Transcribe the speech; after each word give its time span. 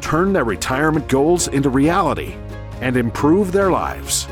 turn 0.00 0.32
their 0.32 0.44
retirement 0.44 1.08
goals 1.08 1.48
into 1.48 1.68
reality, 1.68 2.34
and 2.80 2.96
improve 2.96 3.52
their 3.52 3.70
lives. 3.70 4.26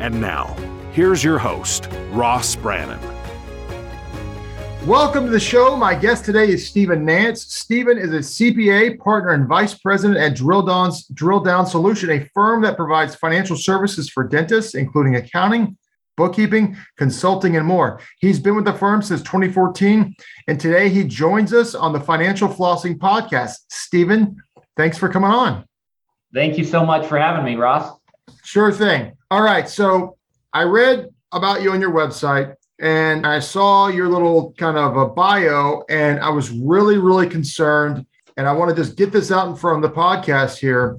And 0.00 0.20
now, 0.20 0.56
here's 0.92 1.22
your 1.22 1.38
host, 1.38 1.88
Ross 2.10 2.56
Brannan. 2.56 3.00
Welcome 4.86 5.24
to 5.24 5.30
the 5.30 5.40
show. 5.40 5.76
My 5.76 5.94
guest 5.94 6.26
today 6.26 6.50
is 6.50 6.68
Stephen 6.68 7.06
Nance. 7.06 7.46
Stephen 7.46 7.96
is 7.96 8.12
a 8.12 8.18
CPA 8.18 8.98
partner 8.98 9.30
and 9.30 9.48
vice 9.48 9.72
president 9.72 10.18
at 10.20 10.36
Drill 10.36 10.60
Down's 10.60 11.06
Drill 11.06 11.40
Down 11.40 11.64
Solution, 11.64 12.10
a 12.10 12.28
firm 12.34 12.60
that 12.62 12.76
provides 12.76 13.14
financial 13.14 13.56
services 13.56 14.10
for 14.10 14.28
dentists, 14.28 14.74
including 14.74 15.16
accounting, 15.16 15.78
bookkeeping, 16.18 16.76
consulting, 16.98 17.56
and 17.56 17.66
more. 17.66 17.98
He's 18.18 18.38
been 18.38 18.56
with 18.56 18.66
the 18.66 18.74
firm 18.74 19.00
since 19.00 19.22
2014, 19.22 20.14
and 20.48 20.60
today 20.60 20.90
he 20.90 21.04
joins 21.04 21.54
us 21.54 21.74
on 21.74 21.94
the 21.94 22.00
Financial 22.00 22.48
Flossing 22.48 22.98
Podcast. 22.98 23.60
Stephen, 23.70 24.36
thanks 24.76 24.98
for 24.98 25.08
coming 25.08 25.30
on. 25.30 25.64
Thank 26.32 26.58
you 26.58 26.64
so 26.64 26.84
much 26.84 27.06
for 27.06 27.18
having 27.18 27.44
me, 27.44 27.54
Ross. 27.56 27.96
Sure 28.42 28.72
thing. 28.72 29.12
All 29.30 29.42
right. 29.42 29.68
So 29.68 30.16
I 30.52 30.62
read 30.64 31.08
about 31.32 31.62
you 31.62 31.72
on 31.72 31.80
your 31.80 31.92
website 31.92 32.54
and 32.80 33.26
I 33.26 33.38
saw 33.38 33.88
your 33.88 34.08
little 34.08 34.52
kind 34.58 34.76
of 34.76 34.96
a 34.96 35.06
bio, 35.06 35.84
and 35.88 36.18
I 36.18 36.28
was 36.28 36.50
really, 36.50 36.98
really 36.98 37.28
concerned. 37.28 38.04
And 38.36 38.48
I 38.48 38.52
want 38.52 38.68
to 38.70 38.76
just 38.76 38.96
get 38.96 39.12
this 39.12 39.30
out 39.30 39.48
in 39.48 39.54
front 39.54 39.84
of 39.84 39.88
the 39.88 39.96
podcast 39.96 40.58
here. 40.58 40.98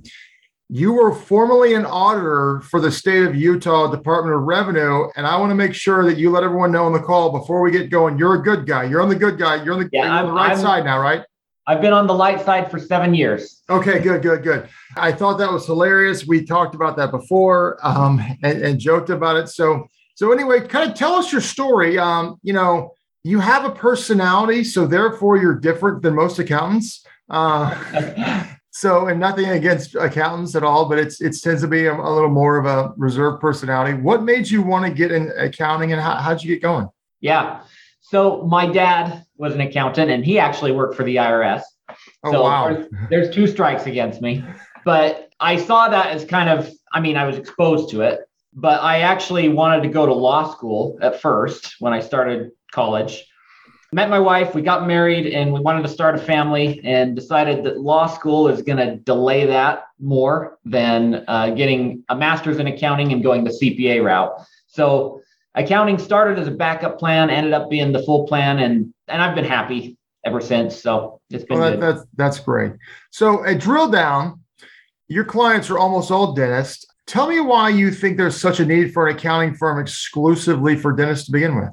You 0.70 0.94
were 0.94 1.14
formerly 1.14 1.74
an 1.74 1.86
auditor 1.86 2.62
for 2.62 2.80
the 2.80 2.90
state 2.90 3.24
of 3.24 3.36
Utah 3.36 3.92
Department 3.92 4.36
of 4.36 4.44
Revenue, 4.44 5.10
and 5.18 5.28
I 5.28 5.38
want 5.38 5.52
to 5.52 5.56
make 5.56 5.74
sure 5.74 6.06
that 6.06 6.18
you 6.18 6.32
let 6.32 6.44
everyone 6.44 6.72
know 6.72 6.86
on 6.86 6.94
the 6.94 7.00
call 7.00 7.38
before 7.38 7.62
we 7.62 7.72
get 7.72 7.90
going. 7.90 8.18
You're 8.18 8.36
a 8.36 8.42
good 8.42 8.66
guy. 8.66 8.86
You're 8.86 9.02
on 9.02 9.10
the 9.10 9.16
good 9.16 9.38
guy. 9.38 9.62
You're 9.62 9.74
on 9.74 9.82
the, 9.82 9.90
yeah, 9.92 10.06
you're 10.06 10.12
on 10.12 10.26
the 10.28 10.32
right 10.32 10.52
I'm, 10.54 10.58
side 10.58 10.86
now, 10.86 11.00
right? 11.00 11.24
I've 11.68 11.82
been 11.82 11.94
on 11.94 12.06
the 12.08 12.14
light 12.14 12.42
side 12.46 12.70
for 12.70 12.80
seven 12.80 13.14
years. 13.14 13.64
Okay, 13.70 14.00
good, 14.00 14.22
good, 14.22 14.44
good. 14.44 14.70
I 14.96 15.12
thought 15.12 15.38
that 15.40 15.52
was 15.52 15.66
hilarious. 15.66 16.28
We 16.28 16.46
talked 16.46 16.76
about 16.76 16.96
that 16.98 17.12
before 17.12 17.80
um, 17.82 18.22
and, 18.44 18.62
and 18.62 18.80
joked 18.80 19.10
about 19.10 19.36
it. 19.38 19.50
So 19.50 19.88
so 20.16 20.32
anyway, 20.32 20.66
kind 20.66 20.90
of 20.90 20.98
tell 20.98 21.14
us 21.14 21.32
your 21.32 21.42
story. 21.42 22.00
Um, 22.00 22.40
you 22.42 22.54
know, 22.54 22.94
you 23.24 23.40
have 23.40 23.66
a 23.66 23.70
personality, 23.70 24.64
so 24.64 24.88
therefore 24.88 25.38
you're 25.38 25.60
different 25.60 26.02
than 26.02 26.16
most 26.16 26.40
accountants. 26.40 27.06
Uh, 27.30 28.46
so, 28.72 29.08
and 29.08 29.20
nothing 29.20 29.50
against 29.50 29.96
accountants 29.96 30.56
at 30.56 30.64
all, 30.64 30.88
but 30.88 31.00
it's 31.00 31.20
it 31.20 31.36
tends 31.42 31.62
to 31.64 31.68
be 31.68 31.86
a, 31.88 31.94
a, 31.94 32.12
little 32.14 32.30
more 32.30 32.58
of 32.58 32.66
a 32.66 32.94
reserved 32.96 33.42
personality. 33.42 33.94
What 33.94 34.24
made 34.24 34.50
you 34.50 34.62
want 34.62 34.86
to 34.86 34.92
get 34.92 35.12
in 35.12 35.34
accounting, 35.38 35.92
and 35.92 36.02
how, 36.02 36.16
how'd 36.16 36.42
you 36.42 36.54
get 36.54 36.62
going? 36.62 36.88
Yeah. 37.20 37.62
So 38.08 38.44
my 38.44 38.68
dad 38.68 39.26
was 39.38 39.56
an 39.56 39.62
accountant, 39.62 40.12
and 40.12 40.24
he 40.24 40.38
actually 40.38 40.72
worked 40.72 40.96
for 40.96 41.04
the 41.04 41.16
IRS. 41.16 41.62
Oh 42.24 42.32
so 42.32 42.44
wow! 42.44 42.70
There's, 42.70 42.88
there's 43.10 43.36
two 43.36 43.48
strikes 43.48 43.88
against 43.88 44.22
me, 44.22 44.44
but 44.84 45.30
I 45.40 45.58
saw 45.58 45.90
that 45.90 46.08
as 46.08 46.24
kind 46.24 46.50
of. 46.50 46.70
I 46.94 47.00
mean, 47.00 47.18
I 47.18 47.26
was 47.26 47.38
exposed 47.38 47.90
to 47.92 48.02
it, 48.02 48.20
but 48.54 48.82
I 48.84 49.00
actually 49.00 49.50
wanted 49.50 49.82
to 49.84 49.90
go 49.90 50.06
to 50.06 50.14
law 50.14 50.52
school 50.52 51.00
at 51.02 51.20
first 51.20 51.78
when 51.80 51.94
I 51.94 52.00
started 52.00 52.52
college. 52.72 53.26
Met 53.92 54.10
my 54.10 54.20
wife, 54.20 54.54
we 54.54 54.62
got 54.62 54.86
married, 54.86 55.26
and 55.26 55.52
we 55.52 55.60
wanted 55.60 55.82
to 55.82 55.90
start 55.90 56.14
a 56.14 56.20
family, 56.20 56.82
and 56.84 57.16
decided 57.16 57.64
that 57.64 57.80
law 57.80 58.06
school 58.06 58.48
is 58.50 58.62
going 58.62 58.78
to 58.78 58.98
delay 58.98 59.48
that 59.48 59.86
more 60.00 60.60
than 60.64 61.24
uh, 61.28 61.50
getting 61.52 62.04
a 62.10 62.16
master's 62.16 62.60
in 62.60 62.68
accounting 62.68 63.12
and 63.14 63.24
going 63.24 63.44
the 63.44 63.50
CPA 63.50 64.04
route. 64.04 64.32
So 64.68 65.22
accounting 65.56 65.98
started 65.98 66.38
as 66.38 66.48
a 66.48 66.52
backup 66.52 67.00
plan, 67.00 67.30
ended 67.30 67.54
up 67.54 67.70
being 67.70 67.92
the 67.92 68.04
full 68.04 68.28
plan, 68.28 68.60
and 68.60 68.94
and 69.08 69.22
I've 69.22 69.36
been 69.36 69.46
happy 69.46 69.98
ever 70.26 70.42
since. 70.42 70.82
So 70.82 71.22
it's 71.30 71.44
been 71.46 71.60
well, 71.60 71.72
that, 71.72 71.80
that's 71.80 72.06
that's 72.16 72.40
great. 72.40 72.74
So 73.12 73.44
a 73.44 73.56
drill 73.56 73.90
down, 73.90 74.42
your 75.08 75.26
clients 75.26 75.70
are 75.70 75.78
almost 75.78 76.12
all 76.12 76.34
dentists. 76.34 76.86
Tell 77.08 77.28
me 77.28 77.40
why 77.40 77.70
you 77.70 77.92
think 77.92 78.18
there's 78.18 78.40
such 78.40 78.60
a 78.60 78.66
need 78.66 78.92
for 78.94 79.08
an 79.08 79.16
accounting 79.16 79.54
firm 79.54 79.80
exclusively 79.80 80.76
for 80.76 80.92
dentists 80.92 81.28
to 81.28 81.32
begin 81.32 81.56
with. 81.56 81.70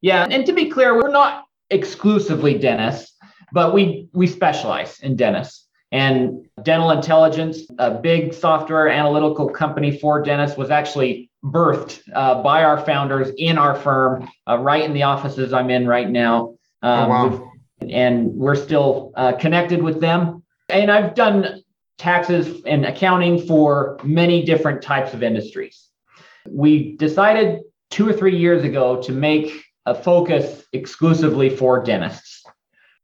Yeah, 0.00 0.26
and 0.28 0.44
to 0.46 0.52
be 0.52 0.68
clear, 0.68 0.94
we're 0.94 1.10
not 1.10 1.44
exclusively 1.70 2.58
dentists, 2.58 3.16
but 3.52 3.72
we 3.72 4.08
we 4.12 4.26
specialize 4.26 4.98
in 5.00 5.16
dentists. 5.16 5.66
And 5.92 6.44
Dental 6.64 6.90
Intelligence, 6.90 7.60
a 7.78 7.92
big 7.92 8.34
software 8.34 8.88
analytical 8.88 9.48
company 9.48 9.96
for 9.96 10.20
dentists, 10.20 10.58
was 10.58 10.70
actually 10.70 11.30
birthed 11.50 12.02
uh, 12.14 12.42
by 12.42 12.64
our 12.64 12.80
founders 12.84 13.30
in 13.38 13.58
our 13.58 13.74
firm, 13.74 14.28
uh, 14.48 14.58
right 14.58 14.84
in 14.84 14.92
the 14.92 15.04
offices 15.04 15.52
I'm 15.52 15.70
in 15.70 15.86
right 15.86 16.08
now. 16.08 16.56
Um, 16.82 17.04
oh, 17.04 17.08
wow. 17.08 17.52
And 17.88 18.34
we're 18.34 18.56
still 18.56 19.12
uh, 19.16 19.32
connected 19.32 19.82
with 19.82 20.00
them. 20.00 20.42
And 20.68 20.90
I've 20.90 21.14
done 21.14 21.62
taxes 21.98 22.62
and 22.66 22.84
accounting 22.84 23.46
for 23.46 23.98
many 24.02 24.44
different 24.44 24.82
types 24.82 25.14
of 25.14 25.22
industries. 25.22 25.88
We 26.48 26.96
decided 26.96 27.60
two 27.90 28.08
or 28.08 28.12
three 28.12 28.36
years 28.36 28.64
ago 28.64 29.00
to 29.02 29.12
make 29.12 29.64
a 29.86 29.94
focus 29.94 30.64
exclusively 30.72 31.48
for 31.48 31.82
dentists. 31.82 32.44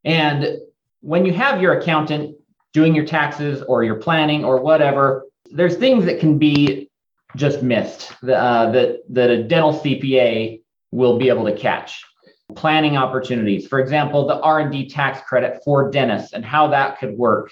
And 0.05 0.59
when 1.01 1.25
you 1.25 1.33
have 1.33 1.63
your 1.63 1.79
accountant 1.79 2.37
doing 2.73 2.95
your 2.95 3.05
taxes 3.05 3.63
or 3.63 3.85
your 3.85 3.97
planning 3.97 4.45
or 4.45 4.61
whatever, 4.61 5.27
there's 5.51 5.77
things 5.77 6.05
that 6.07 6.19
can 6.19 6.39
be 6.39 6.91
just 7.37 7.63
missed 7.63 8.13
uh, 8.23 8.71
that, 8.73 9.01
that 9.11 9.31
a 9.31 9.43
dental 9.43 9.73
CPA 9.73 10.61
will 10.91 11.19
be 11.19 11.29
able 11.29 11.45
to 11.47 11.57
catch. 11.57 12.05
Planning 12.55 12.97
opportunities, 12.97 13.67
for 13.67 13.81
example, 13.81 14.27
the 14.27 14.39
R&D 14.41 14.91
tax 14.91 15.21
credit 15.27 15.63
for 15.65 15.91
dentists 15.91 16.35
and 16.35 16.45
how 16.45 16.69
that 16.69 16.99
could 16.99 17.17
work 17.17 17.51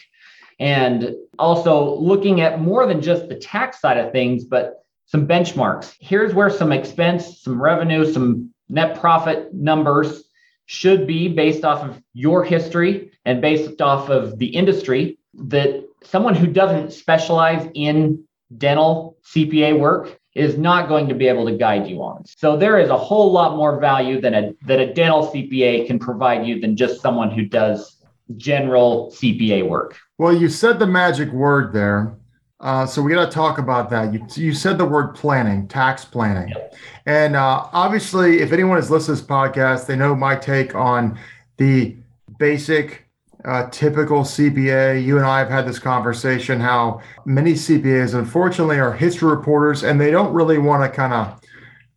and 0.60 1.14
also 1.38 1.96
looking 1.96 2.42
at 2.42 2.60
more 2.60 2.86
than 2.86 3.00
just 3.00 3.28
the 3.28 3.34
tax 3.34 3.80
side 3.80 3.96
of 3.96 4.12
things, 4.12 4.44
but 4.44 4.84
some 5.06 5.26
benchmarks. 5.26 5.94
Here's 5.98 6.34
where 6.34 6.50
some 6.50 6.70
expense, 6.70 7.40
some 7.40 7.60
revenue, 7.60 8.04
some 8.12 8.50
net 8.68 9.00
profit 9.00 9.52
numbers 9.54 10.22
should 10.66 11.06
be 11.06 11.28
based 11.28 11.64
off 11.64 11.82
of 11.82 12.00
your 12.12 12.44
history 12.44 13.10
and 13.24 13.40
based 13.40 13.80
off 13.80 14.10
of 14.10 14.38
the 14.38 14.46
industry 14.46 15.18
that 15.34 15.82
someone 16.04 16.34
who 16.34 16.46
doesn't 16.46 16.92
specialize 16.92 17.68
in 17.74 18.22
dental 18.56 19.18
CPA 19.24 19.78
work 19.78 20.18
is 20.34 20.56
not 20.56 20.88
going 20.88 21.08
to 21.08 21.14
be 21.14 21.26
able 21.26 21.44
to 21.46 21.56
guide 21.56 21.88
you 21.88 22.02
on. 22.02 22.24
So 22.24 22.56
there 22.56 22.78
is 22.78 22.88
a 22.88 22.96
whole 22.96 23.32
lot 23.32 23.56
more 23.56 23.80
value 23.80 24.20
than 24.20 24.34
a 24.34 24.52
that 24.66 24.78
a 24.78 24.92
dental 24.92 25.28
CPA 25.28 25.86
can 25.86 25.98
provide 25.98 26.46
you 26.46 26.60
than 26.60 26.76
just 26.76 27.00
someone 27.00 27.30
who 27.30 27.44
does 27.44 27.96
general 28.36 29.12
CPA 29.14 29.68
work. 29.68 29.98
Well, 30.18 30.34
you 30.34 30.48
said 30.48 30.78
the 30.78 30.86
magic 30.86 31.32
word 31.32 31.72
there. 31.72 32.14
Uh, 32.60 32.84
so 32.84 33.00
we 33.00 33.12
got 33.12 33.24
to 33.24 33.30
talk 33.30 33.58
about 33.58 33.88
that. 33.88 34.12
You, 34.12 34.26
you 34.34 34.52
said 34.52 34.76
the 34.76 34.84
word 34.84 35.14
planning, 35.14 35.66
tax 35.66 36.04
planning. 36.04 36.50
Yep. 36.50 36.74
And 37.06 37.34
uh, 37.34 37.66
obviously, 37.72 38.40
if 38.40 38.52
anyone 38.52 38.76
has 38.76 38.90
listened 38.90 39.16
to 39.16 39.22
this 39.22 39.30
podcast, 39.30 39.86
they 39.86 39.96
know 39.96 40.14
my 40.14 40.36
take 40.36 40.74
on 40.74 41.18
the 41.56 41.96
basic, 42.38 43.06
uh, 43.44 43.68
typical 43.70 44.22
CPA. 44.22 45.04
You 45.04 45.16
and 45.16 45.26
I 45.26 45.38
have 45.38 45.48
had 45.48 45.66
this 45.66 45.78
conversation 45.78 46.60
how 46.60 47.00
many 47.24 47.52
CPAs, 47.52 48.14
unfortunately, 48.14 48.78
are 48.78 48.92
history 48.92 49.30
reporters 49.30 49.82
and 49.82 50.00
they 50.00 50.10
don't 50.10 50.32
really 50.32 50.58
want 50.58 50.82
to 50.82 50.94
kind 50.94 51.12
of 51.12 51.40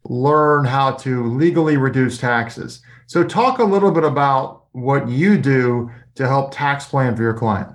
learn 0.05 0.65
how 0.65 0.91
to 0.91 1.25
legally 1.25 1.77
reduce 1.77 2.17
taxes. 2.17 2.81
So, 3.07 3.23
talk 3.23 3.59
a 3.59 3.63
little 3.63 3.91
bit 3.91 4.03
about 4.03 4.63
what 4.71 5.07
you 5.07 5.37
do 5.37 5.91
to 6.15 6.27
help 6.27 6.53
tax 6.53 6.85
plan 6.85 7.15
for 7.15 7.23
your 7.23 7.33
client. 7.33 7.69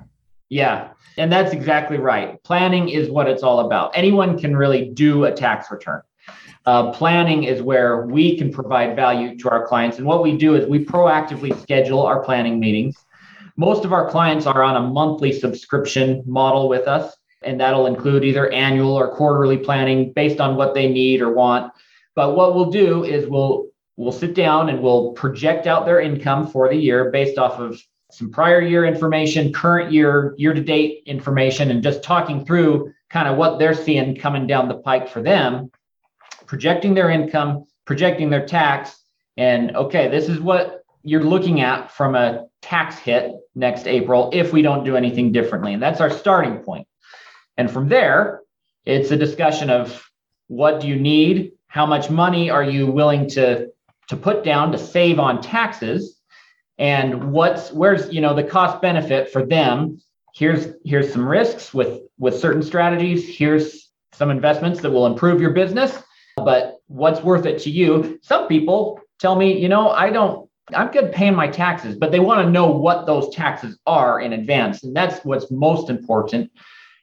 Yeah. 0.49 0.91
And 1.17 1.32
that's 1.32 1.53
exactly 1.53 1.99
right. 1.99 2.43
Planning 2.44 2.88
is 2.88 3.11
what 3.11 3.29
it's 3.29 3.43
all 3.43 3.61
about. 3.67 3.91
Anyone 3.94 4.38
can 4.38 4.56
really 4.56 4.91
do 4.91 5.25
a 5.25 5.32
tax 5.32 5.71
return. 5.71 6.03
Uh, 6.64 6.93
planning 6.93 7.44
is 7.44 7.62
where 7.62 8.06
we 8.06 8.37
can 8.37 8.53
provide 8.53 8.94
value 8.94 9.37
to 9.38 9.49
our 9.49 9.67
clients. 9.67 9.99
And 9.99 10.06
what 10.06 10.23
we 10.23 10.37
do 10.37 10.55
is 10.55 10.67
we 10.67 10.85
proactively 10.85 11.59
schedule 11.62 12.03
our 12.03 12.23
planning 12.23 12.61
meetings. 12.61 12.97
Most 13.58 13.84
of 13.84 13.93
our 13.93 14.08
clients 14.08 14.46
are 14.46 14.62
on 14.62 14.76
a 14.76 14.88
monthly 14.88 15.32
subscription 15.32 16.22
model 16.26 16.69
with 16.69 16.87
us, 16.87 17.16
and 17.43 17.60
that'll 17.60 17.87
include 17.87 18.25
either 18.25 18.49
annual 18.52 18.94
or 18.94 19.08
quarterly 19.16 19.58
planning 19.58 20.12
based 20.12 20.40
on 20.40 20.55
what 20.55 20.75
they 20.75 20.88
need 20.88 21.20
or 21.20 21.32
want. 21.32 21.72
But 22.14 22.37
what 22.37 22.55
we'll 22.55 22.70
do 22.70 23.02
is 23.02 23.26
we'll 23.26 23.66
we'll 23.96 24.12
sit 24.12 24.34
down 24.34 24.69
and 24.69 24.81
we'll 24.81 25.10
project 25.14 25.66
out 25.66 25.87
their 25.87 26.00
income 26.00 26.46
for 26.46 26.69
the 26.69 26.76
year 26.76 27.10
based 27.10 27.37
off 27.37 27.58
of 27.58 27.82
some 28.12 28.31
prior 28.31 28.60
year 28.60 28.84
information, 28.84 29.52
current 29.52 29.90
year, 29.90 30.37
year 30.38 30.54
to 30.54 30.62
date 30.62 31.02
information, 31.06 31.72
and 31.72 31.82
just 31.82 32.04
talking 32.04 32.46
through 32.46 32.93
kind 33.11 33.26
of 33.26 33.37
what 33.37 33.58
they're 33.58 33.75
seeing 33.75 34.14
coming 34.14 34.46
down 34.46 34.69
the 34.69 34.78
pike 34.78 35.08
for 35.08 35.20
them, 35.20 35.72
projecting 36.46 36.94
their 36.94 37.11
income, 37.11 37.66
projecting 37.87 38.31
their 38.31 38.46
tax, 38.46 39.02
and 39.37 39.75
okay, 39.75 40.06
this 40.06 40.28
is 40.28 40.38
what 40.38 40.84
you're 41.02 41.25
looking 41.25 41.61
at 41.61 41.90
from 41.90 42.14
a 42.14 42.48
tax 42.62 42.99
hit 42.99 43.32
next 43.55 43.87
April 43.87 44.31
if 44.32 44.52
we 44.52 44.62
don't 44.62 44.84
do 44.84 44.96
anything 44.96 45.32
differently. 45.32 45.72
And 45.75 45.82
that's 45.82 46.00
our 46.00 46.10
starting 46.10 46.58
point. 46.58 46.87
And 47.56 47.70
from 47.70 47.88
there, 47.88 48.43
it's 48.84 49.10
a 49.10 49.16
discussion 49.16 49.70
of 49.70 50.08
what 50.49 50.81
do 50.81 50.88
you 50.88 50.96
need? 50.96 51.52
How 51.66 51.87
much 51.87 52.10
money 52.10 52.50
are 52.50 52.64
you 52.64 52.87
willing 52.87 53.28
to, 53.31 53.69
to 54.08 54.16
put 54.16 54.44
down 54.44 54.72
to 54.72 54.78
save 54.78 55.19
on 55.19 55.43
taxes? 55.43 56.19
And 56.78 57.32
what's 57.32 57.72
where's 57.72 58.12
you 58.12 58.20
know 58.20 58.34
the 58.34 58.44
cost 58.44 58.81
benefit 58.81 59.31
for 59.32 59.44
them? 59.44 60.00
Here's 60.34 60.75
here's 60.84 61.12
some 61.12 61.28
risks 61.28 61.75
with 61.75 62.02
with 62.19 62.38
certain 62.38 62.62
strategies. 62.62 63.37
Here's 63.37 63.90
some 64.12 64.31
investments 64.31 64.81
that 64.82 64.90
will 64.90 65.06
improve 65.06 65.40
your 65.40 65.50
business. 65.50 66.00
But 66.37 66.76
what's 66.87 67.20
worth 67.20 67.46
it 67.46 67.61
to 67.62 67.70
you? 67.70 68.20
Some 68.22 68.46
people 68.46 69.00
tell 69.19 69.34
me, 69.34 69.58
you 69.58 69.69
know, 69.69 69.90
I 69.90 70.11
don't 70.11 70.48
I'm 70.75 70.91
good 70.91 71.12
paying 71.12 71.35
my 71.35 71.49
taxes, 71.49 71.97
but 71.97 72.12
they 72.12 72.20
want 72.20 72.44
to 72.44 72.50
know 72.50 72.70
what 72.70 73.06
those 73.06 73.35
taxes 73.35 73.79
are 73.87 74.20
in 74.20 74.32
advance. 74.32 74.85
And 74.85 74.94
that's 74.94 75.25
what's 75.25 75.50
most 75.50 75.91
important. 75.91 76.50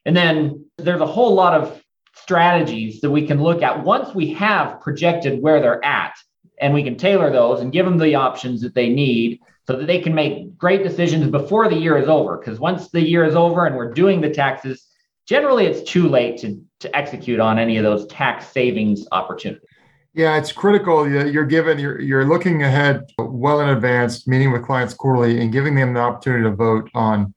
And 0.06 0.16
then 0.16 0.66
there's 0.78 1.02
a 1.02 1.08
whole 1.08 1.34
lot 1.34 1.54
of 1.54 1.82
strategies 2.16 3.02
that 3.02 3.12
we 3.12 3.26
can 3.28 3.42
look 3.42 3.62
at 3.62 3.84
once 3.84 4.16
we 4.16 4.34
have 4.34 4.80
projected 4.82 5.42
where 5.42 5.60
they're 5.60 5.84
at, 5.84 6.16
and 6.62 6.74
we 6.74 6.84
can 6.84 6.96
tailor 6.96 7.32
those 7.32 7.60
and 7.60 7.74
give 7.74 7.86
them 7.86 7.98
the 7.98 8.16
options 8.16 8.62
that 8.62 8.74
they 8.74 8.88
need 8.88 9.42
so 9.68 9.76
that 9.76 9.88
they 9.88 10.00
can 10.00 10.16
make 10.16 10.58
great 10.58 10.84
decisions 10.84 11.30
before 11.30 11.68
the 11.68 11.76
year 11.76 11.98
is 11.98 12.08
over. 12.08 12.38
Because 12.38 12.60
once 12.60 12.90
the 12.90 13.02
year 13.02 13.26
is 13.26 13.36
over 13.36 13.66
and 13.66 13.76
we're 13.76 13.94
doing 13.94 14.22
the 14.22 14.30
taxes, 14.30 14.88
generally 15.28 15.66
it's 15.66 15.90
too 15.90 16.08
late 16.08 16.38
to, 16.38 16.62
to 16.80 16.96
execute 16.96 17.40
on 17.40 17.60
any 17.60 17.78
of 17.78 17.84
those 17.84 18.08
tax 18.08 18.48
savings 18.48 19.06
opportunities. 19.12 19.68
Yeah, 20.16 20.38
it's 20.38 20.54
critical. 20.54 21.10
You're 21.10 21.46
given, 21.46 21.78
you're, 21.78 22.00
you're 22.00 22.26
looking 22.26 22.64
ahead 22.64 23.12
well 23.20 23.60
in 23.60 23.68
advance, 23.68 24.26
meeting 24.26 24.54
with 24.54 24.64
clients 24.64 24.94
quarterly 24.94 25.42
and 25.42 25.52
giving 25.52 25.76
them 25.76 25.94
the 25.94 26.00
opportunity 26.00 26.44
to 26.44 26.56
vote 26.56 26.90
on 26.96 27.34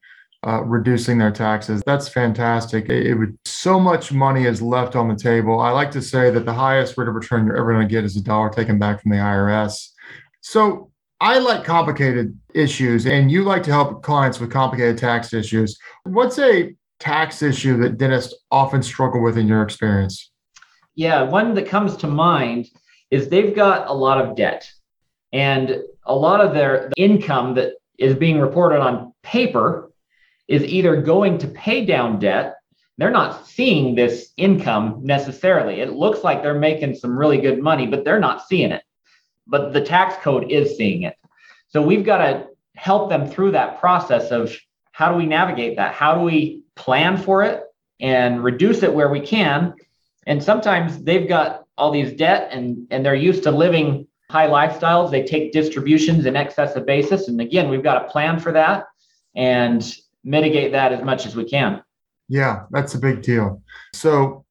uh, 0.46 0.62
reducing 0.62 1.18
their 1.18 1.32
taxes. 1.32 1.82
That's 1.84 2.08
fantastic. 2.08 2.88
It, 2.88 3.08
it, 3.08 3.14
would 3.14 3.36
so 3.44 3.80
much 3.80 4.12
money 4.12 4.44
is 4.44 4.62
left 4.62 4.94
on 4.94 5.08
the 5.08 5.16
table. 5.16 5.58
I 5.58 5.70
like 5.70 5.90
to 5.90 6.00
say 6.00 6.30
that 6.30 6.44
the 6.44 6.54
highest 6.54 6.96
rate 6.96 7.08
of 7.08 7.14
return 7.16 7.46
you're 7.46 7.56
ever 7.56 7.72
going 7.72 7.86
to 7.86 7.92
get 7.92 8.04
is 8.04 8.16
a 8.16 8.22
dollar 8.22 8.48
taken 8.48 8.78
back 8.78 9.02
from 9.02 9.10
the 9.10 9.16
IRS. 9.16 9.88
So 10.40 10.92
I 11.20 11.38
like 11.38 11.64
complicated 11.64 12.38
issues, 12.54 13.06
and 13.06 13.28
you 13.28 13.42
like 13.42 13.64
to 13.64 13.72
help 13.72 14.04
clients 14.04 14.38
with 14.38 14.52
complicated 14.52 14.98
tax 14.98 15.34
issues. 15.34 15.76
What's 16.04 16.38
a 16.38 16.76
tax 17.00 17.42
issue 17.42 17.76
that 17.78 17.98
dentists 17.98 18.36
often 18.52 18.84
struggle 18.84 19.20
with 19.20 19.36
in 19.36 19.48
your 19.48 19.62
experience? 19.62 20.30
Yeah, 20.98 21.22
one 21.22 21.54
that 21.54 21.68
comes 21.68 21.98
to 21.98 22.08
mind 22.08 22.70
is 23.12 23.28
they've 23.28 23.54
got 23.54 23.86
a 23.88 23.92
lot 23.92 24.20
of 24.20 24.34
debt 24.34 24.68
and 25.32 25.78
a 26.04 26.12
lot 26.12 26.40
of 26.40 26.54
their 26.54 26.90
income 26.96 27.54
that 27.54 27.74
is 28.00 28.16
being 28.16 28.40
reported 28.40 28.80
on 28.80 29.14
paper 29.22 29.92
is 30.48 30.64
either 30.64 31.00
going 31.00 31.38
to 31.38 31.46
pay 31.46 31.86
down 31.86 32.18
debt. 32.18 32.56
They're 32.96 33.12
not 33.12 33.46
seeing 33.46 33.94
this 33.94 34.32
income 34.36 34.98
necessarily. 35.04 35.80
It 35.80 35.92
looks 35.92 36.24
like 36.24 36.42
they're 36.42 36.58
making 36.58 36.96
some 36.96 37.16
really 37.16 37.40
good 37.40 37.62
money, 37.62 37.86
but 37.86 38.04
they're 38.04 38.18
not 38.18 38.48
seeing 38.48 38.72
it. 38.72 38.82
But 39.46 39.72
the 39.72 39.82
tax 39.82 40.16
code 40.24 40.50
is 40.50 40.76
seeing 40.76 41.04
it. 41.04 41.14
So 41.68 41.80
we've 41.80 42.04
got 42.04 42.18
to 42.18 42.48
help 42.74 43.08
them 43.08 43.28
through 43.28 43.52
that 43.52 43.78
process 43.78 44.32
of 44.32 44.52
how 44.90 45.12
do 45.12 45.16
we 45.16 45.26
navigate 45.26 45.76
that? 45.76 45.94
How 45.94 46.16
do 46.16 46.22
we 46.22 46.64
plan 46.74 47.16
for 47.16 47.44
it 47.44 47.62
and 48.00 48.42
reduce 48.42 48.82
it 48.82 48.92
where 48.92 49.10
we 49.10 49.20
can 49.20 49.74
and 50.28 50.44
sometimes 50.44 51.02
they've 51.02 51.26
got 51.26 51.64
all 51.78 51.90
these 51.90 52.12
debt 52.12 52.50
and, 52.52 52.86
and 52.90 53.04
they're 53.04 53.14
used 53.14 53.42
to 53.44 53.50
living 53.50 54.06
high 54.30 54.46
lifestyles. 54.46 55.10
They 55.10 55.24
take 55.24 55.52
distributions 55.52 56.26
in 56.26 56.36
excess 56.36 56.76
of 56.76 56.84
basis. 56.84 57.28
And 57.28 57.40
again, 57.40 57.70
we've 57.70 57.82
got 57.82 58.04
a 58.04 58.08
plan 58.10 58.38
for 58.38 58.52
that 58.52 58.84
and 59.34 59.82
mitigate 60.22 60.72
that 60.72 60.92
as 60.92 61.02
much 61.02 61.24
as 61.24 61.34
we 61.34 61.48
can. 61.48 61.82
Yeah, 62.28 62.64
that's 62.70 62.94
a 62.94 62.98
big 62.98 63.22
deal. 63.22 63.62
So, 63.94 64.44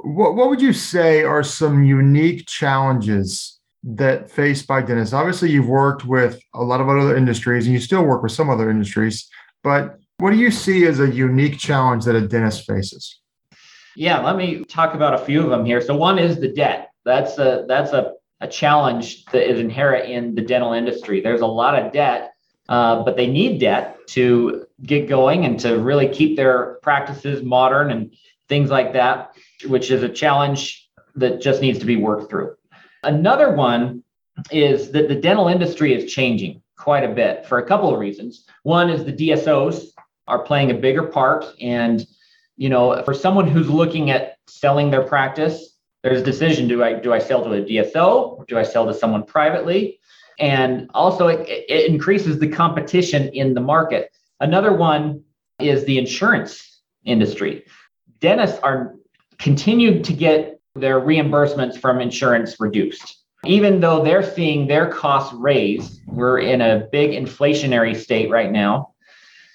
what, 0.00 0.34
what 0.34 0.50
would 0.50 0.60
you 0.60 0.72
say 0.72 1.22
are 1.22 1.44
some 1.44 1.84
unique 1.84 2.46
challenges 2.46 3.60
that 3.84 4.28
faced 4.28 4.66
by 4.66 4.82
dentists? 4.82 5.14
Obviously, 5.14 5.50
you've 5.50 5.68
worked 5.68 6.04
with 6.04 6.40
a 6.54 6.62
lot 6.62 6.80
of 6.80 6.88
other 6.88 7.16
industries 7.16 7.66
and 7.66 7.72
you 7.72 7.80
still 7.80 8.02
work 8.02 8.22
with 8.22 8.32
some 8.32 8.50
other 8.50 8.68
industries, 8.68 9.28
but 9.62 9.96
what 10.18 10.32
do 10.32 10.36
you 10.36 10.50
see 10.50 10.86
as 10.86 10.98
a 10.98 11.08
unique 11.08 11.58
challenge 11.58 12.04
that 12.04 12.16
a 12.16 12.26
dentist 12.26 12.66
faces? 12.66 13.20
Yeah, 13.96 14.20
let 14.20 14.36
me 14.36 14.64
talk 14.64 14.94
about 14.94 15.14
a 15.14 15.18
few 15.18 15.42
of 15.42 15.50
them 15.50 15.64
here. 15.64 15.80
So 15.80 15.96
one 15.96 16.18
is 16.18 16.40
the 16.40 16.48
debt. 16.48 16.90
That's 17.04 17.38
a 17.38 17.64
that's 17.68 17.92
a, 17.92 18.14
a 18.40 18.48
challenge 18.48 19.24
that 19.26 19.48
is 19.48 19.60
inherent 19.60 20.10
in 20.10 20.34
the 20.34 20.42
dental 20.42 20.72
industry. 20.72 21.20
There's 21.20 21.42
a 21.42 21.46
lot 21.46 21.78
of 21.78 21.92
debt, 21.92 22.32
uh, 22.68 23.02
but 23.04 23.16
they 23.16 23.26
need 23.26 23.60
debt 23.60 23.98
to 24.08 24.66
get 24.82 25.08
going 25.08 25.44
and 25.44 25.58
to 25.60 25.78
really 25.78 26.08
keep 26.08 26.36
their 26.36 26.74
practices 26.82 27.42
modern 27.42 27.90
and 27.90 28.14
things 28.48 28.70
like 28.70 28.92
that, 28.94 29.36
which 29.66 29.90
is 29.90 30.02
a 30.02 30.08
challenge 30.08 30.88
that 31.14 31.40
just 31.40 31.60
needs 31.60 31.78
to 31.78 31.86
be 31.86 31.96
worked 31.96 32.30
through. 32.30 32.56
Another 33.02 33.54
one 33.54 34.02
is 34.50 34.90
that 34.90 35.08
the 35.08 35.14
dental 35.14 35.48
industry 35.48 35.94
is 35.94 36.12
changing 36.12 36.62
quite 36.76 37.04
a 37.04 37.14
bit 37.14 37.46
for 37.46 37.58
a 37.58 37.66
couple 37.66 37.92
of 37.92 38.00
reasons. 38.00 38.46
One 38.62 38.90
is 38.90 39.04
the 39.04 39.12
DSOs 39.12 39.90
are 40.26 40.42
playing 40.42 40.70
a 40.70 40.74
bigger 40.74 41.04
part 41.04 41.44
and 41.60 42.04
you 42.56 42.68
know, 42.68 43.02
for 43.04 43.14
someone 43.14 43.48
who's 43.48 43.68
looking 43.68 44.10
at 44.10 44.36
selling 44.46 44.90
their 44.90 45.02
practice, 45.02 45.76
there's 46.02 46.20
a 46.20 46.24
decision: 46.24 46.68
do 46.68 46.82
I 46.82 46.94
do 46.94 47.12
I 47.12 47.18
sell 47.18 47.42
to 47.44 47.52
a 47.52 47.62
DSO 47.62 48.38
or 48.38 48.44
do 48.46 48.58
I 48.58 48.62
sell 48.62 48.86
to 48.86 48.94
someone 48.94 49.24
privately? 49.24 50.00
And 50.38 50.90
also, 50.94 51.28
it, 51.28 51.46
it 51.48 51.90
increases 51.90 52.38
the 52.38 52.48
competition 52.48 53.28
in 53.28 53.54
the 53.54 53.60
market. 53.60 54.10
Another 54.40 54.72
one 54.72 55.22
is 55.60 55.84
the 55.84 55.98
insurance 55.98 56.82
industry. 57.04 57.64
Dentists 58.20 58.58
are 58.62 58.96
continued 59.38 60.04
to 60.04 60.12
get 60.12 60.60
their 60.74 61.00
reimbursements 61.00 61.78
from 61.78 62.00
insurance 62.00 62.58
reduced. 62.58 63.22
Even 63.46 63.80
though 63.80 64.02
they're 64.02 64.22
seeing 64.22 64.66
their 64.66 64.90
costs 64.90 65.32
raise, 65.34 66.00
we're 66.06 66.38
in 66.38 66.60
a 66.60 66.88
big 66.90 67.10
inflationary 67.10 67.94
state 67.94 68.30
right 68.30 68.50
now 68.50 68.93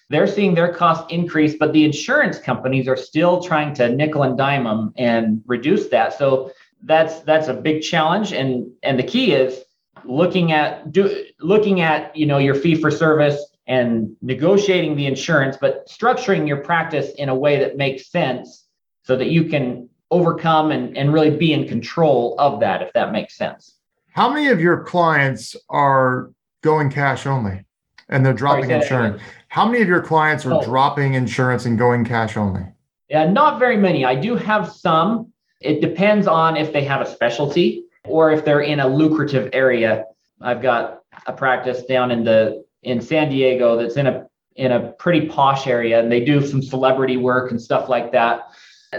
they're 0.09 0.27
seeing 0.27 0.55
their 0.55 0.73
costs 0.73 1.05
increase, 1.13 1.55
but 1.55 1.71
the 1.71 1.85
insurance 1.85 2.39
companies 2.39 2.87
are 2.87 2.97
still 2.97 3.41
trying 3.41 3.73
to 3.75 3.89
nickel 3.89 4.23
and 4.23 4.37
dime 4.37 4.63
them 4.63 4.93
and 4.97 5.43
reduce 5.45 5.87
that. 5.89 6.17
So 6.17 6.51
that's 6.83 7.19
that's 7.21 7.47
a 7.47 7.53
big 7.53 7.81
challenge. 7.81 8.33
And 8.33 8.71
and 8.83 8.97
the 8.97 9.03
key 9.03 9.33
is 9.33 9.63
looking 10.03 10.51
at 10.51 10.91
do 10.91 11.25
looking 11.39 11.81
at 11.81 12.15
you 12.15 12.25
know 12.25 12.39
your 12.39 12.55
fee 12.55 12.75
for 12.75 12.89
service 12.89 13.39
and 13.67 14.15
negotiating 14.21 14.95
the 14.95 15.05
insurance, 15.05 15.57
but 15.61 15.87
structuring 15.87 16.47
your 16.47 16.57
practice 16.57 17.11
in 17.17 17.29
a 17.29 17.35
way 17.35 17.59
that 17.59 17.77
makes 17.77 18.09
sense 18.09 18.65
so 19.03 19.15
that 19.15 19.27
you 19.27 19.45
can 19.45 19.87
overcome 20.09 20.71
and, 20.71 20.97
and 20.97 21.13
really 21.13 21.29
be 21.29 21.53
in 21.53 21.67
control 21.67 22.35
of 22.39 22.61
that, 22.61 22.81
if 22.81 22.91
that 22.93 23.11
makes 23.11 23.37
sense. 23.37 23.75
How 24.11 24.27
many 24.27 24.47
of 24.47 24.59
your 24.59 24.83
clients 24.83 25.55
are 25.69 26.31
going 26.63 26.89
cash 26.89 27.27
only 27.27 27.63
and 28.09 28.25
they're 28.25 28.33
dropping 28.33 28.71
insurance? 28.71 29.21
How 29.47 29.65
many 29.65 29.81
of 29.81 29.87
your 29.87 30.01
clients 30.01 30.45
are 30.45 30.53
oh. 30.53 30.63
dropping 30.63 31.13
insurance 31.13 31.65
and 31.65 31.77
going 31.77 32.05
cash 32.05 32.37
only? 32.37 32.65
Yeah, 33.09 33.29
not 33.29 33.57
very 33.59 33.77
many. 33.77 34.05
I 34.05 34.15
do 34.15 34.35
have 34.35 34.71
some. 34.71 35.31
It 35.61 35.81
depends 35.81 36.27
on 36.27 36.55
if 36.55 36.71
they 36.71 36.83
have 36.83 37.01
a 37.01 37.05
specialty 37.05 37.85
or 38.05 38.31
if 38.31 38.45
they're 38.45 38.61
in 38.61 38.79
a 38.79 38.87
lucrative 38.87 39.49
area. 39.53 40.05
I've 40.41 40.61
got 40.61 41.01
a 41.25 41.33
practice 41.33 41.83
down 41.83 42.11
in 42.11 42.23
the 42.23 42.63
in 42.83 43.01
San 43.01 43.29
Diego 43.29 43.75
that's 43.75 43.97
in 43.97 44.07
a 44.07 44.27
in 44.55 44.71
a 44.71 44.91
pretty 44.93 45.27
posh 45.27 45.67
area 45.67 45.99
and 45.99 46.11
they 46.11 46.23
do 46.23 46.45
some 46.45 46.61
celebrity 46.61 47.17
work 47.17 47.51
and 47.51 47.61
stuff 47.61 47.89
like 47.89 48.11
that. 48.11 48.41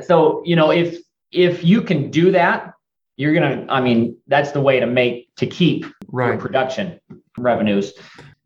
So, 0.02 0.42
you 0.44 0.56
know, 0.56 0.70
if 0.70 0.98
if 1.30 1.62
you 1.62 1.82
can 1.82 2.10
do 2.10 2.32
that, 2.32 2.74
you're 3.16 3.34
going 3.34 3.66
to 3.66 3.72
I 3.72 3.80
mean, 3.80 4.16
that's 4.26 4.52
the 4.52 4.60
way 4.60 4.80
to 4.80 4.86
make 4.86 5.34
to 5.36 5.46
keep 5.46 5.86
right. 6.08 6.28
your 6.28 6.38
production 6.38 7.00
revenues 7.38 7.92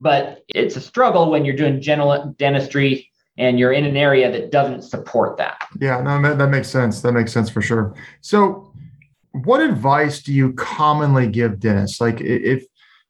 but 0.04 0.44
it's 0.48 0.76
a 0.76 0.80
struggle 0.82 1.30
when 1.30 1.46
you're 1.46 1.56
doing 1.56 1.80
general 1.80 2.34
dentistry 2.38 3.10
and 3.38 3.58
you're 3.58 3.72
in 3.72 3.84
an 3.84 3.96
area 3.96 4.30
that 4.30 4.52
doesn't 4.52 4.82
support 4.82 5.38
that. 5.38 5.66
Yeah, 5.80 6.02
no, 6.02 6.36
that 6.36 6.48
makes 6.50 6.68
sense. 6.68 7.00
That 7.00 7.12
makes 7.12 7.32
sense 7.32 7.48
for 7.48 7.62
sure. 7.62 7.94
So, 8.20 8.70
what 9.32 9.60
advice 9.60 10.22
do 10.22 10.32
you 10.32 10.52
commonly 10.52 11.26
give 11.26 11.58
dentists? 11.58 12.02
Like, 12.02 12.20
if 12.20 12.64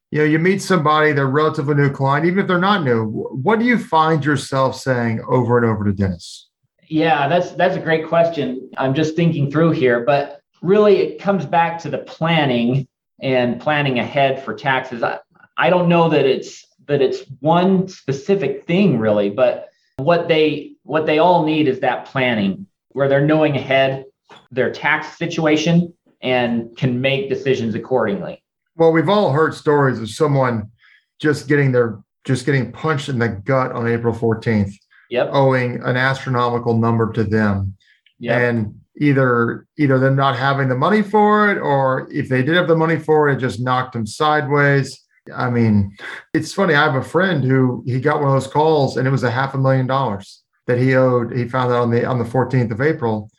you 0.09 0.19
know 0.19 0.23
you 0.23 0.39
meet 0.39 0.61
somebody, 0.61 1.11
they're 1.11 1.27
relatively 1.27 1.75
new 1.75 1.91
client, 1.91 2.25
even 2.25 2.39
if 2.39 2.47
they're 2.47 2.59
not 2.59 2.83
new, 2.83 3.05
what 3.05 3.59
do 3.59 3.65
you 3.65 3.77
find 3.77 4.23
yourself 4.23 4.77
saying 4.77 5.21
over 5.27 5.57
and 5.57 5.67
over 5.67 5.83
to 5.83 5.91
dentists? 5.91 6.49
Yeah, 6.87 7.27
that's 7.27 7.51
that's 7.51 7.75
a 7.75 7.81
great 7.81 8.07
question. 8.07 8.71
I'm 8.77 8.93
just 8.93 9.17
thinking 9.17 9.51
through 9.51 9.71
here, 9.71 9.99
but 9.99 10.39
really, 10.61 10.99
it 10.99 11.19
comes 11.19 11.45
back 11.45 11.77
to 11.79 11.89
the 11.89 11.99
planning 11.99 12.87
and 13.21 13.59
planning 13.59 13.99
ahead 13.99 14.43
for 14.43 14.53
taxes. 14.53 15.03
I, 15.03 15.19
I 15.57 15.69
don't 15.69 15.89
know 15.89 16.09
that 16.09 16.25
it's 16.25 16.64
that 16.87 17.01
it's 17.01 17.21
one 17.39 17.87
specific 17.87 18.65
thing 18.67 18.99
really, 18.99 19.29
but 19.29 19.69
what 19.97 20.27
they 20.27 20.73
what 20.83 21.05
they 21.05 21.19
all 21.19 21.45
need 21.45 21.67
is 21.67 21.79
that 21.79 22.05
planning 22.05 22.67
where 22.89 23.07
they're 23.07 23.25
knowing 23.25 23.55
ahead 23.55 24.05
their 24.51 24.71
tax 24.71 25.17
situation 25.17 25.93
and 26.21 26.75
can 26.77 27.01
make 27.01 27.29
decisions 27.29 27.75
accordingly. 27.75 28.41
Well, 28.75 28.91
we've 28.91 29.09
all 29.09 29.31
heard 29.31 29.53
stories 29.53 29.99
of 29.99 30.09
someone 30.09 30.71
just 31.19 31.47
getting 31.47 31.71
their 31.71 31.99
just 32.25 32.45
getting 32.45 32.71
punched 32.71 33.09
in 33.09 33.19
the 33.19 33.29
gut 33.29 33.71
on 33.71 33.87
April 33.87 34.13
14th. 34.13 34.73
Yep. 35.11 35.29
Owing 35.31 35.83
an 35.83 35.95
astronomical 35.95 36.77
number 36.77 37.11
to 37.13 37.23
them. 37.23 37.77
Yep. 38.19 38.41
And 38.41 38.81
either 38.97 39.67
either 39.77 39.99
them 39.99 40.15
not 40.15 40.35
having 40.35 40.69
the 40.69 40.75
money 40.75 41.01
for 41.01 41.51
it 41.51 41.59
or 41.59 42.07
if 42.11 42.29
they 42.29 42.41
did 42.41 42.55
have 42.55 42.67
the 42.67 42.75
money 42.75 42.97
for 42.97 43.29
it, 43.29 43.35
it 43.35 43.39
just 43.39 43.59
knocked 43.59 43.93
them 43.93 44.07
sideways. 44.07 45.04
I 45.33 45.49
mean, 45.49 45.95
it's 46.33 46.53
funny. 46.53 46.73
I 46.75 46.83
have 46.83 46.95
a 46.95 47.07
friend 47.07 47.43
who 47.43 47.83
he 47.85 47.99
got 47.99 48.19
one 48.19 48.27
of 48.27 48.33
those 48.33 48.51
calls 48.51 48.97
and 48.97 49.07
it 49.07 49.11
was 49.11 49.23
a 49.23 49.31
half 49.31 49.53
a 49.53 49.57
million 49.57 49.87
dollars 49.87 50.43
that 50.67 50.77
he 50.77 50.95
owed. 50.95 51.35
He 51.35 51.47
found 51.47 51.71
out 51.71 51.81
on 51.81 51.91
the 51.91 52.05
on 52.05 52.19
the 52.19 52.25
14th 52.25 52.71
of 52.71 52.81
April, 52.81 53.29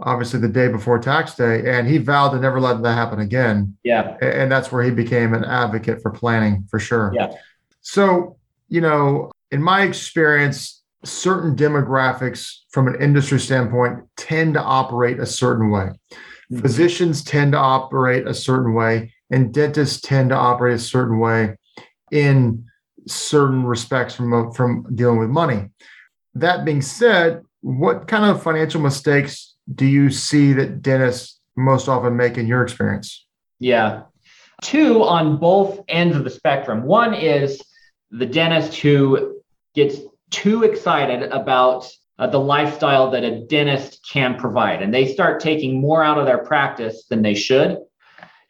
obviously 0.00 0.40
the 0.40 0.48
day 0.48 0.68
before 0.68 0.98
tax 0.98 1.34
day, 1.34 1.62
and 1.66 1.86
he 1.88 1.98
vowed 1.98 2.30
to 2.30 2.40
never 2.40 2.60
let 2.60 2.82
that 2.82 2.94
happen 2.94 3.20
again. 3.20 3.76
Yeah. 3.84 4.16
And 4.20 4.50
that's 4.50 4.72
where 4.72 4.82
he 4.82 4.90
became 4.90 5.34
an 5.34 5.44
advocate 5.44 6.02
for 6.02 6.10
planning 6.10 6.66
for 6.70 6.78
sure. 6.78 7.12
Yeah. 7.14 7.32
So, 7.80 8.36
you 8.68 8.80
know, 8.80 9.30
in 9.50 9.62
my 9.62 9.82
experience, 9.82 10.82
certain 11.04 11.54
demographics 11.54 12.62
from 12.70 12.88
an 12.88 13.00
industry 13.00 13.38
standpoint 13.38 14.04
tend 14.16 14.54
to 14.54 14.62
operate 14.62 15.20
a 15.20 15.26
certain 15.26 15.70
way. 15.70 15.90
Mhm. 16.52 16.62
Physicians 16.62 17.22
tend 17.22 17.52
to 17.52 17.58
operate 17.58 18.26
a 18.26 18.34
certain 18.34 18.74
way, 18.74 19.12
and 19.30 19.52
dentists 19.52 20.00
tend 20.00 20.30
to 20.30 20.36
operate 20.36 20.76
a 20.76 20.78
certain 20.78 21.18
way 21.18 21.56
in 22.10 22.64
certain 23.06 23.64
respects 23.64 24.14
from, 24.14 24.52
from 24.52 24.86
dealing 24.94 25.18
with 25.18 25.28
money. 25.28 25.68
That 26.34 26.64
being 26.64 26.82
said, 26.82 27.42
what 27.60 28.06
kind 28.08 28.24
of 28.24 28.42
financial 28.42 28.80
mistakes 28.80 29.54
do 29.74 29.86
you 29.86 30.10
see 30.10 30.52
that 30.52 30.82
dentists 30.82 31.40
most 31.56 31.88
often 31.88 32.16
make 32.16 32.38
in 32.38 32.46
your 32.46 32.62
experience? 32.62 33.26
Yeah. 33.58 34.02
Two 34.62 35.02
on 35.02 35.38
both 35.38 35.80
ends 35.88 36.16
of 36.16 36.24
the 36.24 36.30
spectrum. 36.30 36.84
One 36.84 37.14
is 37.14 37.60
the 38.10 38.26
dentist 38.26 38.78
who 38.78 39.40
gets 39.74 39.98
too 40.30 40.64
excited 40.64 41.24
about 41.30 41.90
uh, 42.18 42.26
the 42.26 42.40
lifestyle 42.40 43.10
that 43.10 43.24
a 43.24 43.44
dentist 43.46 44.06
can 44.10 44.36
provide 44.38 44.82
and 44.82 44.92
they 44.92 45.12
start 45.12 45.40
taking 45.40 45.80
more 45.80 46.02
out 46.02 46.18
of 46.18 46.24
their 46.24 46.38
practice 46.38 47.04
than 47.08 47.22
they 47.22 47.34
should 47.34 47.78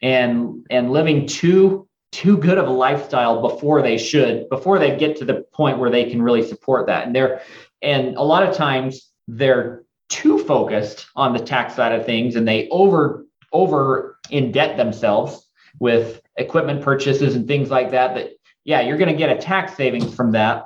and 0.01 0.65
and 0.69 0.91
living 0.91 1.27
too 1.27 1.87
too 2.11 2.37
good 2.37 2.57
of 2.57 2.67
a 2.67 2.71
lifestyle 2.71 3.41
before 3.41 3.81
they 3.81 3.97
should 3.97 4.47
before 4.49 4.79
they 4.79 4.97
get 4.97 5.17
to 5.17 5.25
the 5.25 5.45
point 5.53 5.77
where 5.77 5.89
they 5.89 6.09
can 6.09 6.21
really 6.21 6.43
support 6.43 6.87
that. 6.87 7.05
And 7.05 7.15
they're 7.15 7.41
and 7.81 8.15
a 8.15 8.23
lot 8.23 8.43
of 8.43 8.55
times 8.55 9.11
they're 9.27 9.83
too 10.09 10.43
focused 10.43 11.07
on 11.15 11.33
the 11.33 11.39
tax 11.39 11.75
side 11.75 11.91
of 11.91 12.05
things 12.05 12.35
and 12.35 12.47
they 12.47 12.67
over 12.69 13.25
over 13.51 14.17
in 14.29 14.51
debt 14.51 14.77
themselves 14.77 15.49
with 15.79 16.21
equipment 16.37 16.81
purchases 16.81 17.35
and 17.35 17.47
things 17.47 17.69
like 17.69 17.91
that 17.91 18.15
that 18.15 18.31
yeah 18.63 18.81
you're 18.81 18.97
going 18.97 19.11
to 19.11 19.17
get 19.17 19.29
a 19.29 19.39
tax 19.39 19.75
savings 19.75 20.13
from 20.13 20.31
that 20.31 20.65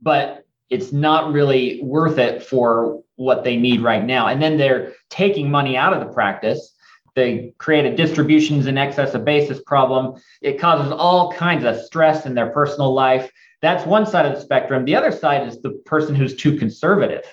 but 0.00 0.46
it's 0.68 0.92
not 0.92 1.32
really 1.32 1.80
worth 1.82 2.18
it 2.18 2.42
for 2.42 3.02
what 3.16 3.44
they 3.44 3.56
need 3.56 3.80
right 3.80 4.04
now. 4.04 4.28
And 4.28 4.42
then 4.42 4.56
they're 4.56 4.92
taking 5.10 5.50
money 5.50 5.76
out 5.76 5.92
of 5.92 6.00
the 6.00 6.12
practice 6.12 6.74
they 7.16 7.54
create 7.58 7.86
a 7.86 7.96
distributions 7.96 8.66
in 8.66 8.78
excess 8.78 9.14
of 9.14 9.24
basis 9.24 9.60
problem. 9.62 10.20
It 10.42 10.60
causes 10.60 10.92
all 10.92 11.32
kinds 11.32 11.64
of 11.64 11.80
stress 11.80 12.26
in 12.26 12.34
their 12.34 12.50
personal 12.50 12.94
life. 12.94 13.30
That's 13.62 13.84
one 13.86 14.06
side 14.06 14.26
of 14.26 14.34
the 14.34 14.40
spectrum. 14.40 14.84
The 14.84 14.94
other 14.94 15.10
side 15.10 15.48
is 15.48 15.60
the 15.60 15.70
person 15.86 16.14
who's 16.14 16.36
too 16.36 16.56
conservative. 16.56 17.24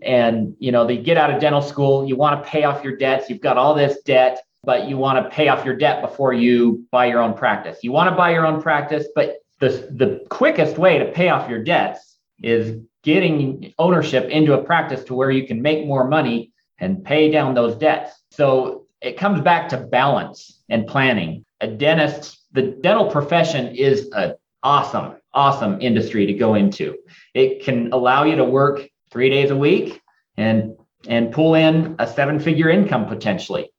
And 0.00 0.54
you 0.60 0.72
know 0.72 0.86
they 0.86 0.96
get 0.96 1.18
out 1.18 1.30
of 1.30 1.40
dental 1.40 1.60
school. 1.60 2.06
You 2.08 2.16
want 2.16 2.42
to 2.42 2.48
pay 2.48 2.64
off 2.64 2.84
your 2.84 2.96
debts. 2.96 3.28
You've 3.28 3.40
got 3.40 3.58
all 3.58 3.74
this 3.74 4.00
debt 4.02 4.40
but 4.64 4.88
you 4.88 4.96
want 4.98 5.22
to 5.22 5.30
pay 5.30 5.48
off 5.48 5.64
your 5.64 5.76
debt 5.76 6.02
before 6.02 6.32
you 6.32 6.84
buy 6.90 7.06
your 7.06 7.20
own 7.20 7.32
practice. 7.32 7.78
You 7.82 7.92
want 7.92 8.10
to 8.10 8.16
buy 8.16 8.32
your 8.32 8.46
own 8.46 8.60
practice 8.60 9.06
but 9.14 9.36
the, 9.60 9.68
the 9.90 10.24
quickest 10.30 10.78
way 10.78 10.98
to 10.98 11.06
pay 11.06 11.28
off 11.30 11.48
your 11.50 11.62
debts 11.62 12.16
is 12.42 12.80
getting 13.02 13.72
ownership 13.78 14.28
into 14.28 14.54
a 14.54 14.62
practice 14.62 15.04
to 15.04 15.14
where 15.14 15.30
you 15.30 15.46
can 15.46 15.62
make 15.62 15.86
more 15.86 16.06
money 16.06 16.52
and 16.78 17.04
pay 17.04 17.30
down 17.30 17.54
those 17.54 17.74
debts. 17.76 18.12
So 18.30 18.86
it 19.00 19.16
comes 19.16 19.40
back 19.40 19.68
to 19.70 19.76
balance 19.76 20.62
and 20.68 20.86
planning. 20.86 21.44
A 21.60 21.66
dentist 21.66 22.38
the 22.52 22.62
dental 22.62 23.10
profession 23.10 23.74
is 23.76 24.08
an 24.12 24.34
awesome 24.62 25.16
awesome 25.34 25.80
industry 25.80 26.26
to 26.26 26.32
go 26.32 26.54
into. 26.54 26.96
It 27.34 27.62
can 27.62 27.92
allow 27.92 28.24
you 28.24 28.36
to 28.36 28.44
work 28.44 28.88
three 29.10 29.28
days 29.28 29.50
a 29.50 29.56
week 29.56 30.00
and 30.36 30.76
and 31.08 31.32
pull 31.32 31.54
in 31.54 31.94
a 31.98 32.06
seven 32.06 32.40
figure 32.40 32.70
income 32.70 33.06
potentially. 33.06 33.70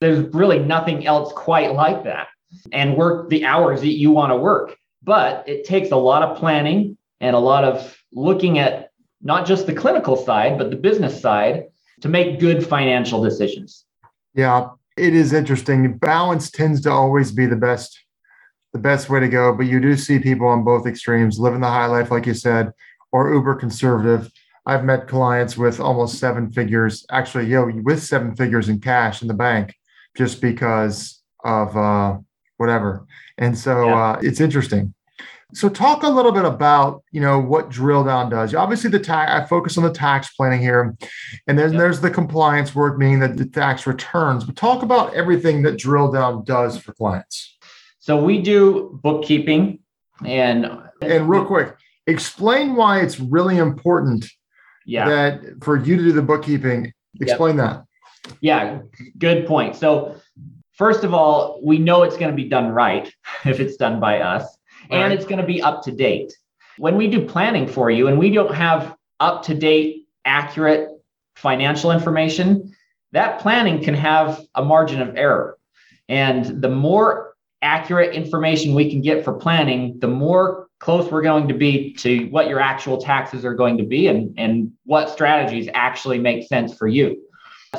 There's 0.00 0.32
really 0.34 0.58
nothing 0.58 1.06
else 1.06 1.32
quite 1.32 1.74
like 1.74 2.04
that 2.04 2.28
and 2.72 2.96
work 2.96 3.28
the 3.28 3.44
hours 3.44 3.80
that 3.80 3.98
you 3.98 4.10
want 4.10 4.30
to 4.30 4.36
work. 4.36 4.76
But 5.02 5.48
it 5.48 5.64
takes 5.64 5.90
a 5.90 5.96
lot 5.96 6.22
of 6.22 6.38
planning 6.38 6.96
and 7.20 7.34
a 7.36 7.40
lot 7.40 7.64
of 7.64 7.96
looking 8.12 8.58
at 8.58 8.90
not 9.20 9.46
just 9.46 9.66
the 9.66 9.74
clinical 9.74 10.16
side 10.16 10.58
but 10.58 10.70
the 10.70 10.76
business 10.76 11.20
side 11.20 11.66
to 12.00 12.08
make 12.08 12.40
good 12.40 12.66
financial 12.66 13.22
decisions 13.22 13.84
Yeah, 14.34 14.70
it 14.96 15.14
is 15.14 15.32
interesting. 15.32 15.98
Balance 15.98 16.50
tends 16.50 16.80
to 16.82 16.90
always 16.90 17.32
be 17.32 17.46
the 17.46 17.56
best 17.56 17.98
the 18.72 18.78
best 18.78 19.10
way 19.10 19.20
to 19.20 19.28
go, 19.28 19.52
but 19.54 19.66
you 19.66 19.78
do 19.80 19.94
see 19.96 20.18
people 20.18 20.46
on 20.46 20.64
both 20.64 20.86
extremes 20.86 21.38
living 21.38 21.60
the 21.60 21.68
high 21.68 21.84
life 21.84 22.10
like 22.10 22.24
you 22.24 22.32
said 22.32 22.72
or 23.12 23.30
uber 23.34 23.54
conservative. 23.54 24.32
I've 24.64 24.84
met 24.84 25.08
clients 25.08 25.58
with 25.58 25.78
almost 25.78 26.18
seven 26.18 26.50
figures, 26.50 27.04
actually, 27.10 27.46
yo, 27.48 27.70
with 27.82 28.02
seven 28.02 28.34
figures 28.34 28.70
in 28.70 28.80
cash 28.80 29.20
in 29.20 29.28
the 29.28 29.34
bank 29.34 29.74
just 30.16 30.40
because 30.40 31.20
of 31.44 31.76
uh 31.76 32.16
whatever. 32.56 33.06
And 33.38 33.58
so 33.58 33.88
Yeah. 33.88 34.02
uh 34.02 34.18
it's 34.22 34.40
interesting. 34.40 34.94
So 35.54 35.68
talk 35.68 36.02
a 36.02 36.08
little 36.08 36.32
bit 36.32 36.44
about, 36.44 37.02
you 37.12 37.20
know, 37.20 37.38
what 37.38 37.68
drill 37.68 38.04
down 38.04 38.30
does. 38.30 38.54
Obviously 38.54 38.90
the 38.90 38.98
tax 38.98 39.30
I 39.30 39.46
focus 39.46 39.76
on 39.76 39.84
the 39.84 39.92
tax 39.92 40.34
planning 40.34 40.60
here. 40.60 40.96
And 41.46 41.58
then 41.58 41.72
Yep. 41.72 41.78
there's 41.80 42.00
the 42.00 42.10
compliance 42.10 42.74
work, 42.74 42.98
meaning 42.98 43.20
that 43.20 43.36
the 43.36 43.44
tax 43.44 43.86
returns. 43.86 44.44
But 44.44 44.56
talk 44.56 44.82
about 44.82 45.12
everything 45.14 45.62
that 45.62 45.78
drill 45.78 46.10
down 46.10 46.44
does 46.44 46.78
for 46.78 46.92
clients. 46.94 47.56
so 47.98 48.16
we 48.22 48.40
do 48.42 48.98
bookkeeping 49.02 49.78
and 50.24 50.66
And 51.02 51.28
real 51.28 51.44
quick, 51.44 51.76
explain 52.06 52.74
why 52.74 53.00
it's 53.00 53.20
really 53.20 53.58
important 53.58 54.24
yeah 54.86 55.08
that 55.08 55.40
for 55.62 55.76
you 55.76 55.96
to 55.96 56.02
do 56.02 56.12
the 56.12 56.22
bookkeeping. 56.22 56.92
Explain 57.20 57.56
that. 57.58 57.84
Yeah, 58.40 58.78
good 59.18 59.46
point. 59.46 59.76
So, 59.76 60.16
first 60.72 61.04
of 61.04 61.12
all, 61.14 61.60
we 61.62 61.78
know 61.78 62.02
it's 62.04 62.16
going 62.16 62.30
to 62.30 62.36
be 62.36 62.48
done 62.48 62.68
right 62.70 63.12
if 63.44 63.60
it's 63.60 63.76
done 63.76 64.00
by 64.00 64.20
us, 64.20 64.44
and 64.92 65.02
Right. 65.02 65.12
it's 65.12 65.24
going 65.24 65.40
to 65.40 65.46
be 65.46 65.62
up 65.62 65.82
to 65.84 65.92
date. 65.92 66.36
When 66.78 66.96
we 66.96 67.08
do 67.08 67.24
planning 67.26 67.66
for 67.66 67.90
you 67.90 68.08
and 68.08 68.18
we 68.18 68.30
don't 68.30 68.54
have 68.54 68.94
up 69.20 69.42
to 69.44 69.54
date, 69.54 70.06
accurate 70.24 70.88
financial 71.36 71.90
information, 71.90 72.74
that 73.12 73.40
planning 73.40 73.82
can 73.82 73.94
have 73.94 74.40
a 74.54 74.64
margin 74.64 75.00
of 75.00 75.16
error. 75.16 75.58
And 76.08 76.62
the 76.62 76.68
more 76.68 77.34
accurate 77.62 78.14
information 78.14 78.74
we 78.74 78.90
can 78.90 79.00
get 79.00 79.24
for 79.24 79.32
planning, 79.32 79.98
the 80.00 80.08
more 80.08 80.68
close 80.78 81.10
we're 81.10 81.22
going 81.22 81.48
to 81.48 81.54
be 81.54 81.94
to 81.94 82.26
what 82.26 82.48
your 82.48 82.60
actual 82.60 82.98
taxes 83.00 83.44
are 83.44 83.54
going 83.54 83.78
to 83.78 83.84
be 83.84 84.08
and, 84.08 84.34
and 84.36 84.72
what 84.84 85.08
strategies 85.08 85.68
actually 85.74 86.18
make 86.18 86.46
sense 86.48 86.74
for 86.74 86.88
you. 86.88 87.22